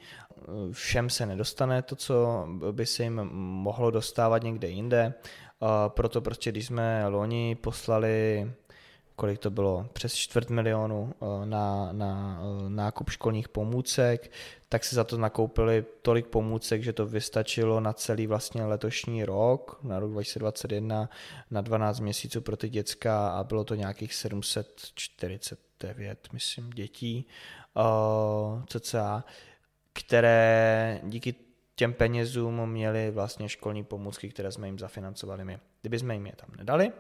[0.72, 5.14] všem se nedostane to, co by se jim mohlo dostávat někde jinde,
[5.88, 8.48] proto prostě když jsme loni poslali
[9.22, 14.32] kolik to bylo, přes čtvrt milionu eh, na, na eh, nákup školních pomůcek,
[14.70, 19.80] tak si za to nakoupili tolik pomůcek, že to vystačilo na celý vlastně letošní rok,
[19.84, 21.10] na rok 2021,
[21.52, 27.28] na 12 měsíců pro ty děcka a bylo to nějakých 749, myslím, dětí,
[27.76, 29.24] uh, cca,
[29.94, 31.36] které díky
[31.76, 35.60] těm penězům měli vlastně školní pomůcky, které jsme jim zafinancovali my.
[35.82, 36.92] Kdyby jsme jim je tam nedali,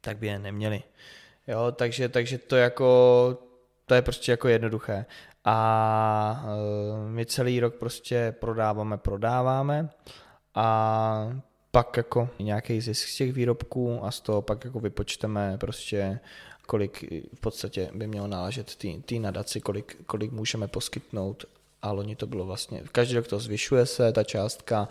[0.00, 0.82] tak by je neměli.
[1.46, 3.38] Jo, takže, takže to jako,
[3.86, 5.06] to je prostě jako jednoduché.
[5.44, 9.90] A uh, my celý rok prostě prodáváme, prodáváme
[10.54, 11.38] a
[11.70, 16.20] pak jako nějaký zisk z těch výrobků a z toho pak jako vypočteme prostě
[16.66, 21.44] kolik v podstatě by mělo náležet té nadaci, kolik, kolik můžeme poskytnout
[21.82, 24.88] a loni to bylo vlastně, každý rok to zvyšuje se, ta částka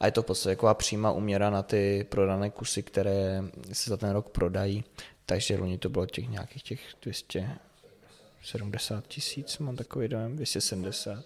[0.00, 3.96] a je to v podstatě taková přímá uměra na ty prodané kusy, které se za
[3.96, 4.84] ten rok prodají,
[5.26, 11.24] takže loni to bylo těch nějakých těch 270 tisíc, mám takový dojem, 270.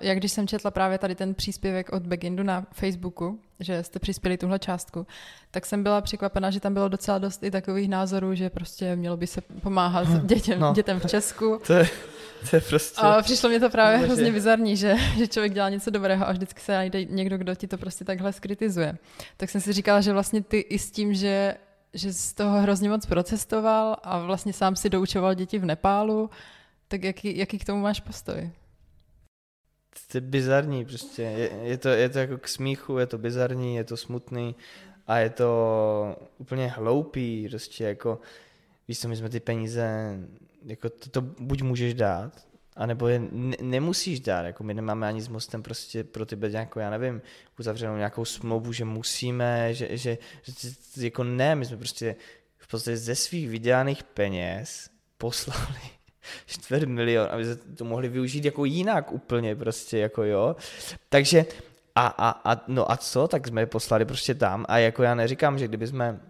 [0.00, 4.38] Jak když jsem četla právě tady ten příspěvek od Begindu na Facebooku, že jste přispěli
[4.38, 5.06] tuhle částku,
[5.50, 9.16] tak jsem byla překvapena, že tam bylo docela dost i takových názorů, že prostě mělo
[9.16, 10.72] by se pomáhat dětem, no.
[10.74, 11.60] dětem v Česku.
[11.66, 11.88] To je,
[12.50, 13.00] to je prostě...
[13.00, 16.60] A přišlo mi to právě hrozně bizarní, že, že člověk dělá něco dobrého a vždycky
[16.60, 18.98] se najde někdo, kdo ti to prostě takhle skritizuje.
[19.36, 21.54] Tak jsem si říkala, že vlastně ty i s tím, že
[21.92, 26.30] že z toho hrozně moc procestoval a vlastně sám si doučoval děti v Nepálu,
[26.88, 28.50] tak jaký, jaký k tomu máš postoj?
[30.12, 33.76] To je bizarní prostě, je, je, to, je to jako k smíchu, je to bizarní,
[33.76, 34.56] je to smutný
[35.06, 38.20] a je to úplně hloupý, prostě jako,
[38.88, 40.18] víš co, my jsme ty peníze,
[40.64, 45.22] jako to, to buď můžeš dát, anebo je ne, nemusíš dát, jako my nemáme ani
[45.22, 47.22] s mostem prostě pro tebe nějakou, já nevím,
[47.58, 50.18] uzavřenou nějakou smlouvu, že musíme, že, že,
[50.96, 52.16] že jako ne, my jsme prostě
[52.56, 55.80] v podstatě ze svých vydělaných peněz poslali
[56.46, 60.56] čtvrt milion, aby se to mohli využít jako jinak úplně prostě, jako jo.
[61.08, 61.46] Takže
[61.94, 65.14] a, a, a, no a co, tak jsme je poslali prostě tam a jako já
[65.14, 66.20] neříkám, že kdyby jsme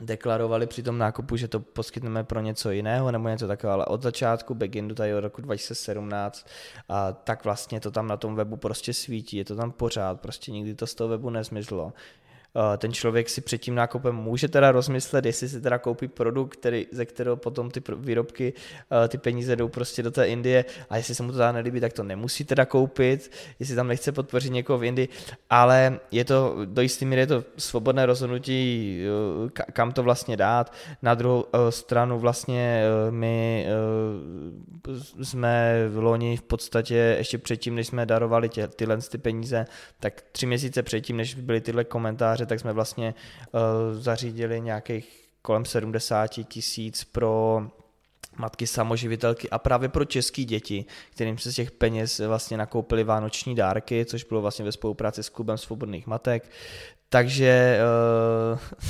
[0.00, 4.02] deklarovali při tom nákupu, že to poskytneme pro něco jiného nebo něco takového, ale od
[4.02, 6.46] začátku backendu tady od roku 2017,
[6.88, 10.52] a tak vlastně to tam na tom webu prostě svítí, je to tam pořád, prostě
[10.52, 11.92] nikdy to z toho webu nezmizlo.
[12.56, 16.56] Eh, ten člověk si před tím nákupem může teda rozmyslet, jestli si teda koupí produkt,
[16.56, 18.52] který, ze kterého potom ty výrobky,
[19.04, 21.80] eh, ty peníze jdou prostě do té Indie a jestli se mu to teda nelíbí,
[21.80, 25.08] tak to nemusí teda koupit, jestli tam nechce podpořit někoho v Indii,
[25.50, 29.00] ale je to, do jisté míry je to svobodné rozhodnutí,
[29.46, 30.72] eh, kam to vlastně dát.
[31.02, 33.66] Na druhou stranu vlastně my
[35.22, 39.64] jsme v loni v podstatě ještě předtím, než jsme darovali tě, tyhle ty peníze,
[40.00, 43.14] tak tři měsíce předtím, než byly tyhle komentáře, scénáře, tak jsme vlastně
[43.52, 47.62] uh, zařídili nějakých kolem 70 tisíc pro
[48.36, 53.54] matky samoživitelky a právě pro české děti, kterým se z těch peněz vlastně nakoupili vánoční
[53.54, 56.50] dárky, což bylo vlastně ve spolupráci s klubem svobodných matek,
[57.12, 57.78] takže,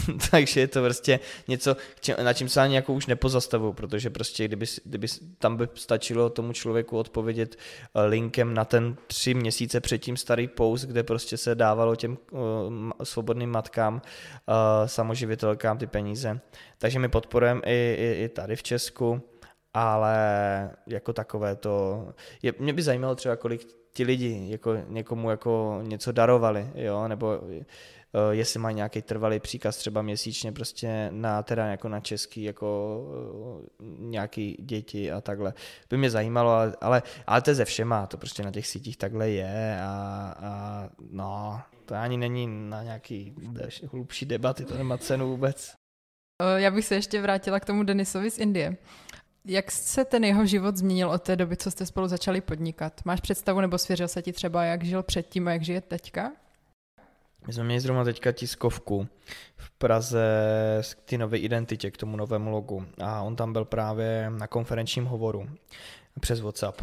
[0.09, 1.77] uh, takže je to prostě něco,
[2.23, 5.07] na čím se ani jako už nepozastavuju, protože prostě kdyby, kdyby
[5.39, 10.85] tam by stačilo tomu člověku odpovědět uh, linkem na ten tři měsíce předtím starý post,
[10.85, 12.41] kde prostě se dávalo těm uh,
[13.03, 14.03] svobodným matkám, uh,
[14.87, 16.41] samoživitelkám ty peníze.
[16.79, 19.23] Takže my podporujeme i, i, i tady v Česku,
[19.75, 20.17] ale
[20.87, 22.07] jako takové to,
[22.43, 27.41] je, mě by zajímalo třeba, kolik ti lidi jako někomu jako něco darovali, jo, nebo
[27.51, 27.65] Eh,
[28.31, 33.01] jestli má nějaký trvalý příkaz třeba měsíčně prostě na teda jako na český jako
[33.63, 35.55] eh, nějaký děti a takhle.
[35.91, 38.97] By mě zajímalo, ale, ale, ale to je ze všema, to prostě na těch sítích
[38.97, 43.35] takhle je a, a no, to ani není na nějaký
[43.93, 45.75] hlubší debaty, to nemá cenu vůbec.
[46.43, 48.77] Eh, já bych se ještě vrátila k tomu Denisovi z Indie.
[49.45, 53.01] Jak se ten jeho život změnil od té doby, co jste spolu začali podnikat?
[53.05, 56.33] Máš představu nebo svěřil se ti třeba, jak žil předtím a jak žije teďka?
[57.47, 59.09] My jsme měli zrovna teďka tiskovku
[59.57, 60.25] v Praze
[60.81, 65.05] k ty nové identitě, k tomu novému logu a on tam byl právě na konferenčním
[65.05, 65.49] hovoru
[66.21, 66.83] přes WhatsApp.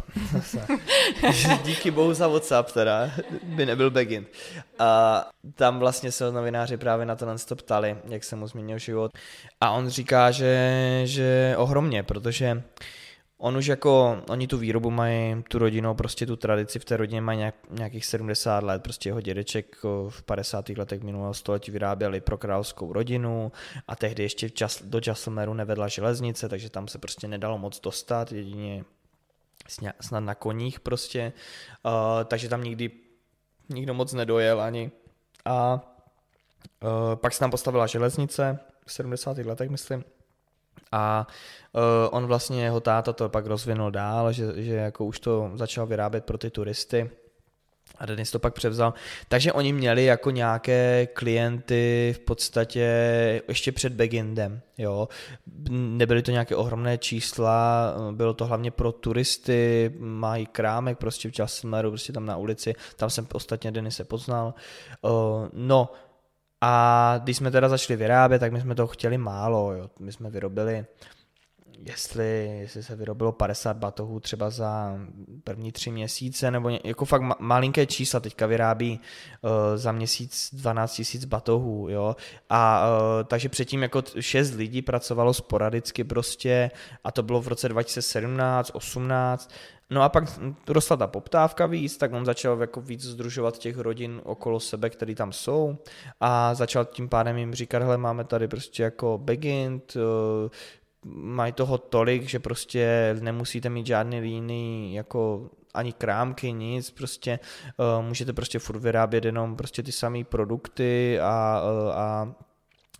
[1.64, 3.10] Díky bohu za WhatsApp teda,
[3.42, 4.26] by nebyl Begin.
[4.78, 9.12] A tam vlastně se novináři právě na to to ptali, jak se mu změnil život.
[9.60, 12.62] A on říká, že, že ohromně, protože
[13.38, 17.20] on už jako, oni tu výrobu mají, tu rodinu, prostě tu tradici v té rodině
[17.20, 19.76] mají nějak, nějakých 70 let, prostě jeho dědeček
[20.08, 20.68] v 50.
[20.68, 23.52] letech minulého století vyráběli pro královskou rodinu
[23.88, 28.32] a tehdy ještě čas, do Jasselmeru nevedla železnice, takže tam se prostě nedalo moc dostat,
[28.32, 28.84] jedině
[30.00, 31.32] snad na koních prostě,
[31.84, 31.92] uh,
[32.24, 32.90] takže tam nikdy
[33.68, 34.90] nikdo moc nedojel ani
[35.44, 35.74] a
[36.82, 39.38] uh, pak se tam postavila železnice v 70.
[39.38, 40.04] letech, myslím,
[40.92, 41.26] a
[41.72, 45.86] uh, on vlastně, jeho táta to pak rozvinul dál, že, že jako už to začal
[45.86, 47.10] vyrábět pro ty turisty
[47.98, 48.94] a Denis to pak převzal.
[49.28, 52.82] Takže oni měli jako nějaké klienty v podstatě
[53.48, 55.08] ještě před Begindem, jo.
[55.70, 61.90] Nebyly to nějaké ohromné čísla, bylo to hlavně pro turisty, mají krámek prostě v Jasmeru,
[61.90, 64.54] prostě tam na ulici, tam jsem ostatně Denise poznal.
[65.02, 65.10] Uh,
[65.52, 65.90] no,
[66.60, 69.90] a když jsme teda začali vyrábět, tak my jsme toho chtěli málo, jo.
[70.00, 70.86] My jsme vyrobili,
[71.82, 74.98] jestli, jestli se vyrobilo 50 batohů třeba za
[75.44, 79.00] první tři měsíce, nebo ně, jako fakt malinké čísla, teďka vyrábí
[79.42, 82.16] uh, za měsíc 12 tisíc batohů, jo.
[82.50, 86.70] A uh, takže předtím jako šest lidí pracovalo sporadicky prostě
[87.04, 89.50] a to bylo v roce 2017, 18
[89.90, 90.24] No a pak
[90.68, 95.14] rostla ta poptávka víc, tak on začal jako víc združovat těch rodin okolo sebe, které
[95.14, 95.78] tam jsou
[96.20, 100.02] a začal tím pádem jim říkat, hele, máme tady prostě jako Begint, uh,
[101.14, 107.38] mají toho tolik, že prostě nemusíte mít žádný jiný jako ani krámky, nic, prostě
[107.76, 112.34] uh, můžete prostě furt vyrábět jenom prostě ty samé produkty a, uh, a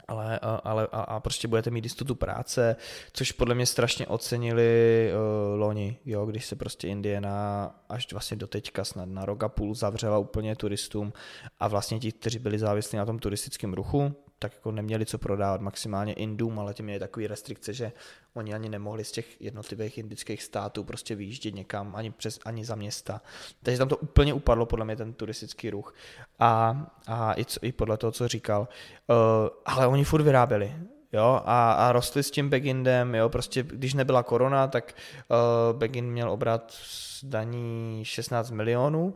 [0.09, 2.77] ale, ale a, a prostě budete mít jistotu práce,
[3.13, 8.47] což podle mě strašně ocenili uh, loni, jo, když se prostě Indiana až vlastně do
[8.47, 11.13] teďka snad na rok a půl zavřela úplně turistům
[11.61, 15.61] a vlastně ti, kteří byli závislí na tom turistickém ruchu, tak jako neměli co prodávat
[15.61, 17.93] maximálně Indům, ale ti měli takový restrikce, že
[18.35, 22.75] oni ani nemohli z těch jednotlivých indických států prostě vyjíždět někam, ani, přes, ani za
[22.75, 23.21] města.
[23.63, 25.95] Takže tam to úplně upadlo podle mě ten turistický ruch.
[26.39, 28.69] A, a i, co, i podle toho, co říkal.
[29.07, 29.17] Uh,
[29.65, 30.75] ale oni furt vyráběli.
[31.13, 34.95] Jo, a, a rostli s tím Begindem, jo, prostě když nebyla korona, tak
[35.29, 39.15] uh, Begin měl obrat z daní 16 milionů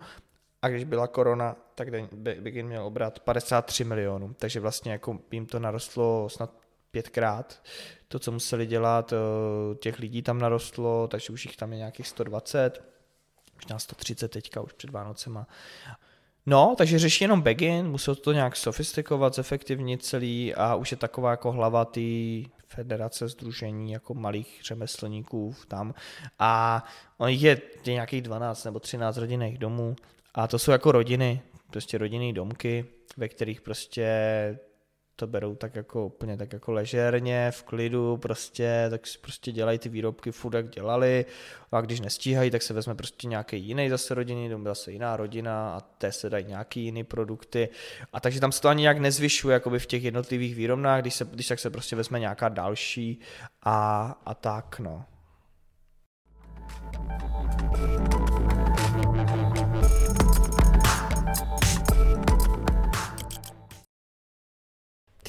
[0.63, 1.89] a když byla korona, tak
[2.41, 6.51] Begin měl obrat 53 milionů, takže vlastně jako jim to narostlo snad
[6.91, 7.63] pětkrát.
[8.09, 12.09] To, co museli dělat, eh, těch lidí tam narostlo, takže už jich tam je nějakých
[12.09, 12.83] 120,
[13.55, 15.47] možná 130 teďka už před Vánocema.
[16.47, 21.31] No, takže řeší jenom Begin, musel to nějak sofistikovat, zefektivnit celý a už je taková
[21.31, 22.01] jako hlava té
[22.67, 25.95] federace združení jako malých řemeslníků tam
[26.39, 26.85] a
[27.19, 29.97] on je, je nějakých 12 nebo 13 rodinných domů
[30.35, 31.41] a to jsou jako rodiny,
[31.71, 32.85] prostě rodinné domky,
[33.17, 34.09] ve kterých prostě
[35.17, 39.79] to berou tak jako úplně tak jako ležérně, v klidu, prostě, tak si prostě dělají
[39.79, 41.25] ty výrobky furt jak dělali
[41.73, 45.77] a když nestíhají, tak se vezme prostě nějaký jiný zase rodinný dům, zase jiná rodina
[45.77, 47.69] a té se dají nějaký jiný produkty
[48.13, 51.25] a takže tam se to ani nějak nezvyšuje jakoby v těch jednotlivých výrobnách, když, se,
[51.25, 53.21] když tak se prostě vezme nějaká další
[53.63, 55.05] a, a tak no.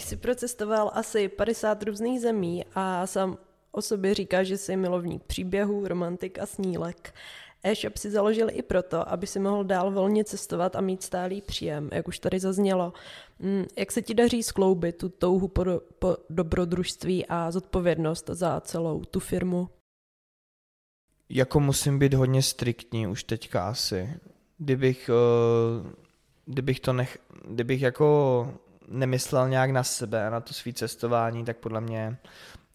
[0.05, 3.37] Jsi procestoval asi 50 různých zemí a sám
[3.71, 7.13] o sobě říká, že jsi milovník příběhů, romantik a snílek.
[7.63, 11.89] E-shop si založil i proto, aby si mohl dál volně cestovat a mít stálý příjem,
[11.91, 12.93] jak už tady zaznělo.
[13.39, 18.61] Mm, jak se ti daří skloubit tu touhu po, do, po dobrodružství a zodpovědnost za
[18.61, 19.69] celou tu firmu?
[21.29, 24.09] Jako musím být hodně striktní už teďka asi.
[24.57, 25.91] Kdybych, uh,
[26.45, 28.47] kdybych to nech, kdybych jako
[28.87, 32.17] nemyslel nějak na sebe a na to svý cestování, tak podle mě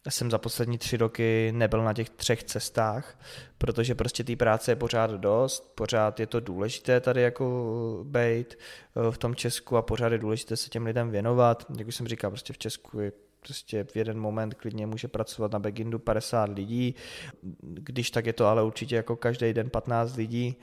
[0.09, 3.19] jsem za poslední tři roky nebyl na těch třech cestách,
[3.57, 9.11] protože prostě té práce je pořád dost, pořád je to důležité tady jako bejt eh,
[9.11, 11.65] v tom Česku a pořád je důležité se těm lidem věnovat.
[11.77, 15.51] Jak už jsem říkal, prostě v Česku je prostě v jeden moment klidně může pracovat
[15.51, 16.95] na Begindu 50 lidí,
[17.61, 20.55] když tak je to ale určitě jako každý den 15 lidí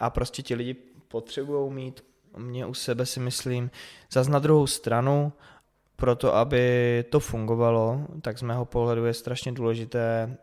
[0.00, 0.74] a prostě ti lidi
[1.08, 2.04] potřebují mít
[2.36, 3.70] mě u sebe si myslím,
[4.12, 5.32] zas na druhou stranu,
[5.96, 10.36] proto aby to fungovalo, tak z mého pohledu je strašně důležité,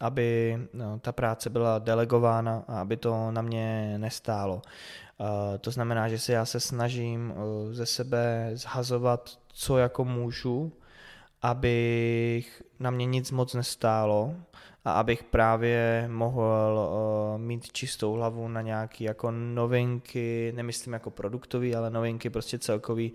[0.00, 4.54] aby no, ta práce byla delegována a aby to na mě nestálo.
[4.54, 5.26] Uh,
[5.60, 10.72] to znamená, že se já se snažím uh, ze sebe zhazovat, co jako můžu,
[11.42, 14.34] abych na mě nic moc nestálo
[14.84, 16.90] a abych právě mohl
[17.34, 23.12] uh, mít čistou hlavu na nějaké jako novinky, nemyslím jako produktový, ale novinky prostě celkový,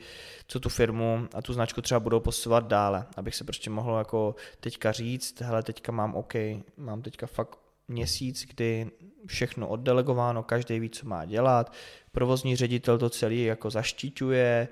[0.48, 4.36] co tu firmu a tu značku třeba budou posouvat dále, abych se prostě mohl jako
[4.60, 6.34] teďka říct, hele teďka mám OK,
[6.78, 8.92] mám teďka fakt měsíc, kdy
[9.26, 11.74] všechno oddelegováno, každý ví, co má dělat,
[12.12, 14.68] provozní ředitel to celý jako zaštiťuje,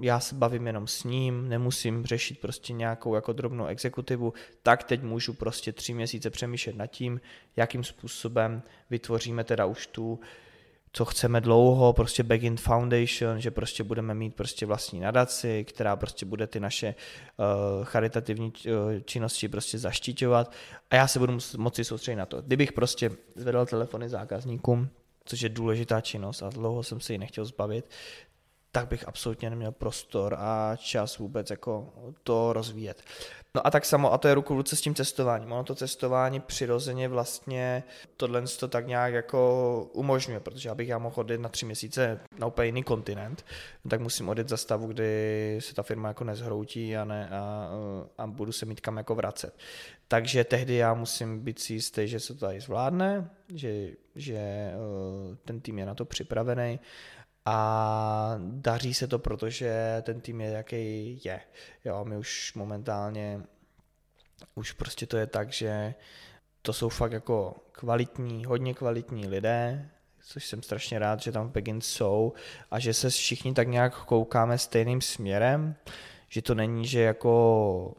[0.00, 5.02] já se bavím jenom s ním, nemusím řešit prostě nějakou jako drobnou exekutivu, tak teď
[5.02, 7.20] můžu prostě tři měsíce přemýšlet nad tím,
[7.56, 10.20] jakým způsobem vytvoříme teda už tu
[10.92, 16.26] co chceme dlouho, prostě Begin Foundation, že prostě budeme mít prostě vlastní nadaci, která prostě
[16.26, 16.94] bude ty naše
[17.38, 18.72] uh, charitativní uh,
[19.04, 20.52] činnosti prostě zaštiťovat
[20.90, 22.42] a já se budu moci soustředit na to.
[22.42, 24.88] Kdybych prostě zvedal telefony zákazníkům,
[25.24, 27.90] což je důležitá činnost a dlouho jsem se ji nechtěl zbavit,
[28.76, 33.02] tak bych absolutně neměl prostor a čas vůbec jako to rozvíjet.
[33.54, 35.52] No a tak samo, a to je ruku v ruce s tím cestováním.
[35.52, 37.84] Ono to cestování přirozeně vlastně
[38.16, 42.46] tohle to tak nějak jako umožňuje, protože abych já mohl odjet na tři měsíce na
[42.46, 43.44] úplně jiný kontinent,
[43.88, 47.70] tak musím odjet za stavu, kdy se ta firma jako nezhroutí a, ne, a,
[48.18, 49.54] a budu se mít kam jako vracet.
[50.08, 54.72] Takže tehdy já musím být si jistý, že se to tady zvládne, že, že eh,
[55.44, 56.80] ten tým je na to připravený
[57.46, 61.40] a daří se to, protože ten tým je jaký je.
[61.84, 63.40] Jo, my už momentálně,
[64.54, 65.94] už prostě to je tak, že
[66.62, 69.90] to jsou fakt jako kvalitní, hodně kvalitní lidé,
[70.22, 72.32] což jsem strašně rád, že tam v Begin jsou
[72.70, 75.74] a že se všichni tak nějak koukáme stejným směrem,
[76.28, 77.94] že to není, že jako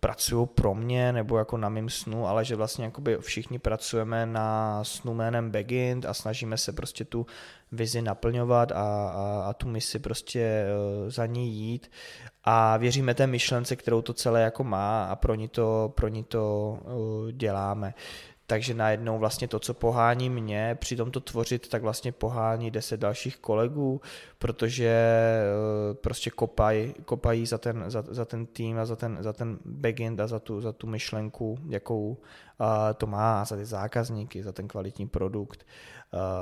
[0.00, 4.84] pracují pro mě nebo jako na mým snu, ale že vlastně jakoby všichni pracujeme na
[4.84, 7.26] snu jménem Begint a snažíme se prostě tu
[7.72, 10.64] vizi naplňovat a, a, a tu misi prostě
[11.04, 11.90] uh, za ní jít.
[12.44, 16.24] A věříme té myšlence, kterou to celé jako má a pro ní to, pro ní
[16.24, 17.94] to uh, děláme
[18.52, 23.36] takže najednou vlastně to, co pohání mě při tomto tvořit, tak vlastně pohání deset dalších
[23.36, 24.00] kolegů,
[24.38, 29.32] protože eh, prostě kopají, kopají za, ten, za, za ten tým a za ten, za
[29.32, 32.16] ten backend a za tu, za tu myšlenku, jakou
[32.96, 35.66] to má za ty zákazníky, za ten kvalitní produkt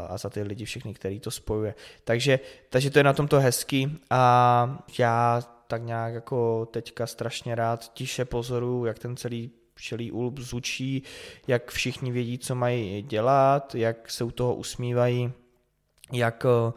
[0.09, 1.75] a za ty lidi všechny, který to spojuje.
[2.05, 2.41] Takže,
[2.71, 8.25] takže to je na tomto hezký a já tak nějak jako teďka strašně rád tiše
[8.25, 11.03] pozoruju, jak ten celý včelí ulb zvučí,
[11.47, 15.33] jak všichni vědí, co mají dělat, jak se u toho usmívají,
[16.12, 16.72] jak uh,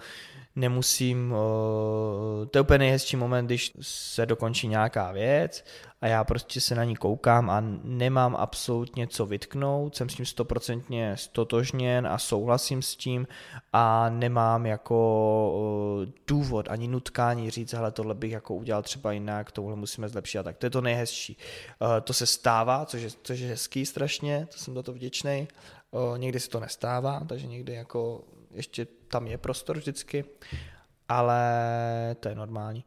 [0.56, 5.66] nemusím, uh, to je úplně nejhezčí moment, když se dokončí nějaká věc
[6.02, 10.26] a já prostě se na ní koukám a nemám absolutně co vytknout, jsem s tím
[10.26, 13.28] stoprocentně stotožněn a souhlasím s tím
[13.74, 19.52] a nemám jako uh, důvod ani nutkání říct, hele tohle bych jako udělal třeba jinak,
[19.52, 21.38] tohle musíme zlepšit a tak, to je to nejhezčí.
[21.82, 25.48] Uh, to se stává, což je, což je hezký strašně, to jsem za to vděčný.
[26.18, 30.26] Někdy se to nestává, takže někdy jako ještě tam je prostor vždycky,
[31.10, 31.46] ale
[32.20, 32.84] to je normální.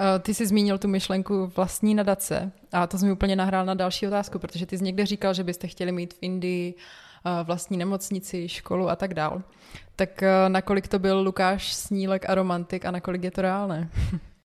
[0.00, 3.74] Eh, ty jsi zmínil tu myšlenku vlastní nadace a to jsi mi úplně nahrál na
[3.74, 7.76] další otázku, protože ty jsi někde říkal, že byste chtěli mít v Indii eh, vlastní
[7.76, 9.42] nemocnici, školu a tak dál.
[9.96, 13.90] Tak eh, nakolik to byl Lukáš Snílek a romantik a nakolik je to reálné?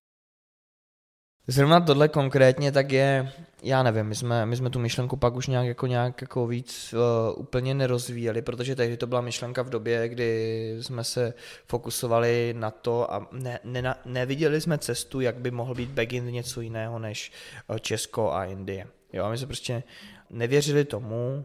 [1.46, 3.32] Zrovna tohle konkrétně tak je,
[3.62, 6.94] já nevím, my jsme, my jsme tu myšlenku pak už nějak jako, nějak jako víc
[6.94, 11.34] uh, úplně nerozvíjeli, protože tehdy to byla myšlenka v době, kdy jsme se
[11.66, 16.60] fokusovali na to a ne, ne, neviděli jsme cestu, jak by mohl být backend něco
[16.60, 17.32] jiného než
[17.68, 18.86] uh, Česko a Indie.
[19.12, 19.82] Jo, my jsme prostě
[20.30, 21.44] nevěřili tomu,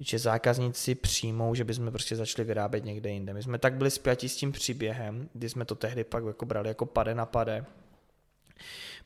[0.00, 3.34] že zákazníci přijmou, že bychom prostě začali vyrábět někde jinde.
[3.34, 6.68] My jsme tak byli spjati s tím příběhem, kdy jsme to tehdy pak jako brali
[6.68, 7.64] jako pade na pade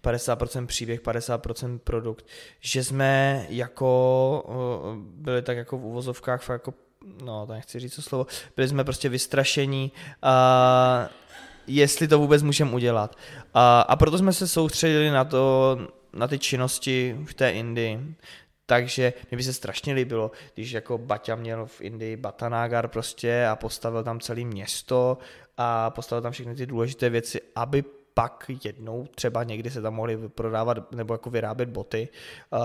[0.04, 2.26] 50% příběh, 50% produkt,
[2.60, 4.44] že jsme jako
[4.96, 6.74] byli tak jako v uvozovkách fakt jako,
[7.24, 8.26] no to nechci říct to slovo,
[8.56, 9.92] byli jsme prostě vystrašení
[10.22, 11.08] a
[11.66, 13.16] jestli to vůbec můžeme udělat.
[13.54, 15.78] A, a proto jsme se soustředili na to,
[16.12, 18.14] na ty činnosti v té Indii.
[18.66, 23.56] Takže mi by se strašně líbilo, když jako Baťa měl v Indii Batanagar prostě a
[23.56, 25.18] postavil tam celé město
[25.56, 27.84] a postavil tam všechny ty důležité věci, aby
[28.18, 32.08] pak jednou třeba někdy se tam mohly prodávat nebo jako vyrábět boty,
[32.52, 32.58] uh,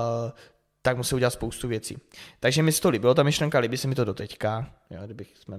[0.81, 1.97] tak musí udělat spoustu věcí.
[2.39, 4.69] Takže mi se to líbilo, ta myšlenka, líbí se mi to doteďka.
[4.89, 5.57] Jo, kdybych jsme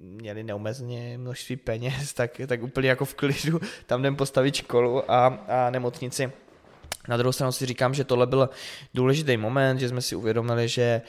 [0.00, 5.26] měli neomezeně množství peněz, tak, tak úplně jako v klidu tam jdem postavit školu a,
[5.26, 6.32] a nemocnici.
[7.08, 8.50] Na druhou stranu si říkám, že tohle byl
[8.94, 11.02] důležitý moment, že jsme si uvědomili, že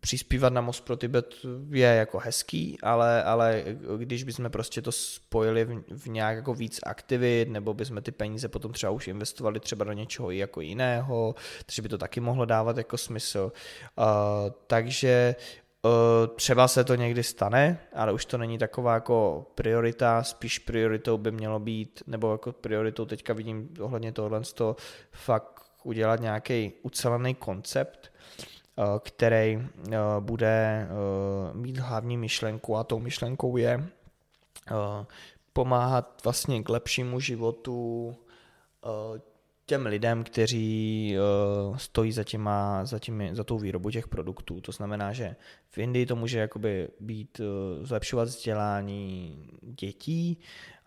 [0.00, 1.34] přispívat na Most pro Tibet
[1.70, 3.64] je jako hezký, ale, ale
[3.96, 8.48] když bychom prostě to spojili v, v nějak jako víc aktivit, nebo bychom ty peníze
[8.48, 11.34] potom třeba už investovali třeba do něčeho jako jiného,
[11.66, 13.52] takže by to taky mohlo dávat jako smysl.
[13.98, 14.04] Uh,
[14.66, 15.36] takže
[15.84, 21.18] Uh, třeba se to někdy stane, ale už to není taková jako priorita, spíš prioritou
[21.18, 24.76] by mělo být, nebo jako prioritou teďka vidím ohledně tohle, to
[25.12, 28.12] fakt udělat nějaký ucelený koncept,
[29.00, 30.88] který uh, bude
[31.52, 33.88] mít hlavní myšlenku a tou myšlenkou je
[35.52, 38.14] pomáhat vlastně k lepšímu životu
[39.66, 41.16] těm lidem, kteří
[41.68, 44.60] uh, stojí za, těma, za, těmi, za tou výrobu těch produktů.
[44.60, 45.36] To znamená, že
[45.70, 47.46] v Indii to může jakoby být uh,
[47.86, 50.38] zlepšovat vzdělání dětí,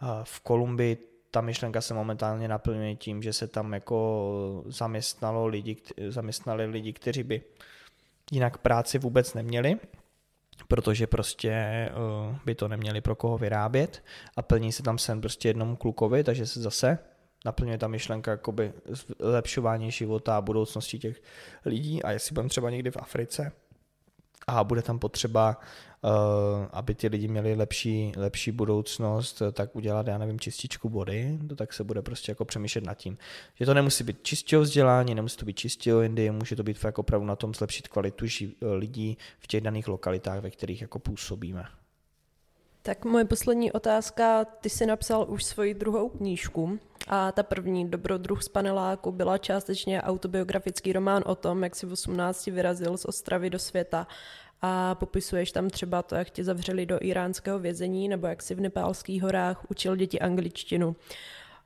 [0.02, 0.98] uh, v Kolumbii
[1.32, 5.78] ta myšlenka se momentálně naplňuje tím, že se tam jako zaměstnalo lidi,
[6.10, 7.42] zaměstnali lidi, kteří by
[8.32, 9.78] jinak práci vůbec neměli,
[10.68, 11.90] protože prostě
[12.30, 14.04] uh, by to neměli pro koho vyrábět
[14.36, 17.00] a plní se tam sen prostě jednomu klukovi, takže se zase
[17.46, 18.74] naplňuje ta myšlenka jakoby
[19.20, 21.22] zlepšování života a budoucnosti těch
[21.66, 22.04] lidí.
[22.04, 23.52] A jestli budeme třeba někdy v Africe
[24.48, 25.58] a bude tam potřeba,
[26.02, 26.10] uh,
[26.72, 31.74] aby ti lidi měli lepší, lepší budoucnost, tak udělat, já nevím, čističku vody, to tak
[31.74, 33.18] se bude prostě jako přemýšlet nad tím.
[33.56, 36.80] Že to nemusí být čistě vzdělání, nemusí to být čistě o Indii, může to být
[36.80, 41.00] fakt opravdu na tom zlepšit kvalitu ži- lidí v těch daných lokalitách, ve kterých jako
[41.00, 41.64] působíme.
[42.82, 46.80] Tak moje poslední otázka, ty jsi napsal už svoji druhou knížku
[47.10, 51.92] a ta první, Dobrodruh z paneláku, byla částečně autobiografický román o tom, jak si v
[51.92, 54.08] 18 vyrazil z Ostravy do světa
[54.62, 58.60] a popisuješ tam třeba to, jak tě zavřeli do iránského vězení nebo jak si v
[58.60, 60.96] nepálských horách učil děti angličtinu.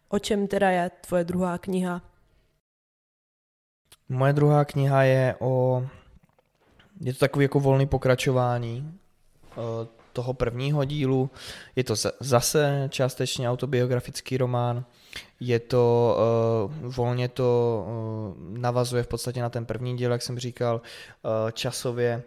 [0.09, 2.01] O čem teda je tvoje druhá kniha?
[4.09, 5.85] Moje druhá kniha je o...
[7.01, 8.99] Je to takový jako volný pokračování
[10.13, 11.29] toho prvního dílu.
[11.75, 14.85] Je to zase částečně autobiografický román.
[15.39, 16.17] Je to,
[16.83, 20.81] uh, volně to uh, navazuje v podstatě na ten první díl, jak jsem říkal,
[21.23, 22.23] uh, časově.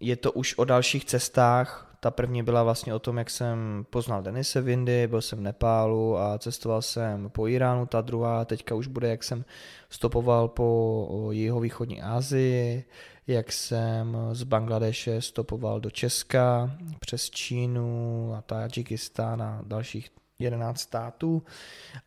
[0.00, 4.22] Je to už o dalších cestách, ta první byla vlastně o tom, jak jsem poznal
[4.22, 7.86] Denise v Indii, byl jsem v Nepálu a cestoval jsem po Iránu.
[7.86, 9.44] Ta druhá teďka už bude, jak jsem
[9.90, 12.84] stopoval po jeho východní Asii,
[13.26, 16.70] jak jsem z Bangladeše stopoval do Česka,
[17.00, 21.42] přes Čínu a Tadžikistán a dalších 11 států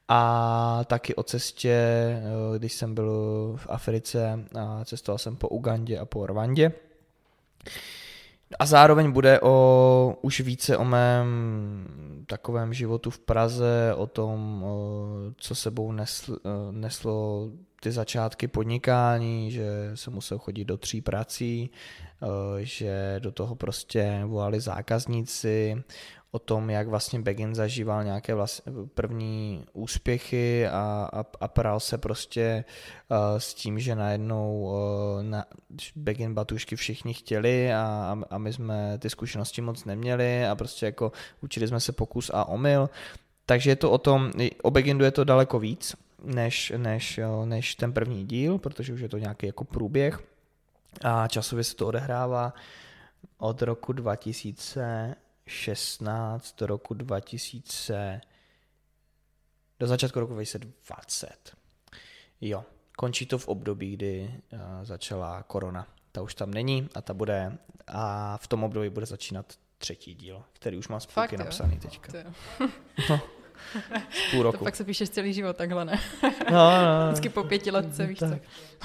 [0.08, 3.12] a taky o cestě, eh, když jsem byl
[3.56, 6.72] v Africe a cestoval jsem po Ugandě a po Rwandě.
[8.60, 11.88] A zároveň bude o, už více o mém
[12.28, 14.66] takovém životu v Praze, o tom,
[15.38, 16.38] co sebou nesl,
[16.72, 17.50] neslo
[17.82, 21.72] ty začátky podnikání, že jsem musel chodit do tří prací,
[22.60, 25.84] že do toho prostě volali zákazníci,
[26.32, 31.98] o tom, jak vlastně Begin zažíval nějaké vlastně první úspěchy a, a, a pral se
[31.98, 32.66] prostě
[33.12, 35.46] uh, s tím, že najednou uh, na
[35.96, 41.12] Begin batušky všichni chtěli a, a my jsme ty zkušenosti moc neměli a prostě jako
[41.42, 42.90] učili jsme se pokus a omyl.
[43.46, 44.32] Takže je to o tom,
[44.64, 49.10] o Begindu je to daleko víc, než, než, než ten první díl, protože už je
[49.10, 50.20] to nějaký jako průběh
[51.04, 52.54] a časově se to odehrává
[53.38, 55.16] od roku 2000
[55.48, 58.22] 16 do roku 2000,
[59.80, 61.56] do začátku roku 2020.
[62.42, 62.66] Jo,
[62.98, 65.88] končí to v období, kdy uh, začala korona.
[66.12, 70.44] Ta už tam není a ta bude, a v tom období bude začínat třetí díl,
[70.54, 72.14] který už mám způlky napsaný teďka.
[73.10, 73.22] no,
[74.32, 74.58] půl roku.
[74.58, 76.00] To pak se píšeš celý život takhle, ne?
[76.24, 77.08] No, no, no.
[77.08, 78.42] Vždycky po pěti letce, víš tak.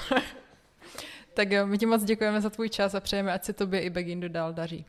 [0.07, 0.15] co.
[1.33, 3.89] tak jo, my ti moc děkujeme za tvůj čas a přejeme, ať se tobě i
[3.89, 4.85] Begindu dál daří.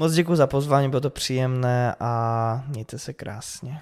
[0.00, 3.80] Moc děkuji za pozvání, bylo to příjemné a mějte se krásně.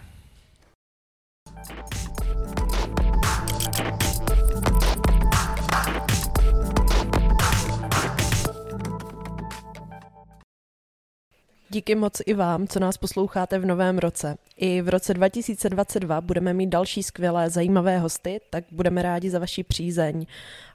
[11.68, 14.36] Díky moc i vám, co nás posloucháte v novém roce.
[14.56, 19.62] I v roce 2022 budeme mít další skvělé, zajímavé hosty, tak budeme rádi za vaši
[19.62, 20.26] přízeň.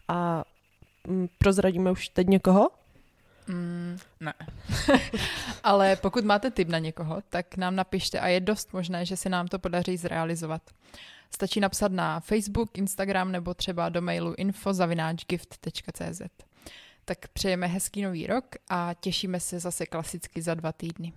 [0.08, 0.44] A
[1.08, 2.70] mm, prozradíme už teď někoho?
[3.48, 4.34] Mm, ne.
[5.64, 9.30] Ale pokud máte tip na někoho, tak nám napište a je dost možné, že se
[9.30, 10.62] nám to podaří zrealizovat.
[11.32, 16.22] Stačí napsat na Facebook, Instagram nebo třeba do mailu info.gift.cz.
[17.06, 21.14] Tak přejeme hezký nový rok a těšíme se zase klasicky za dva týdny.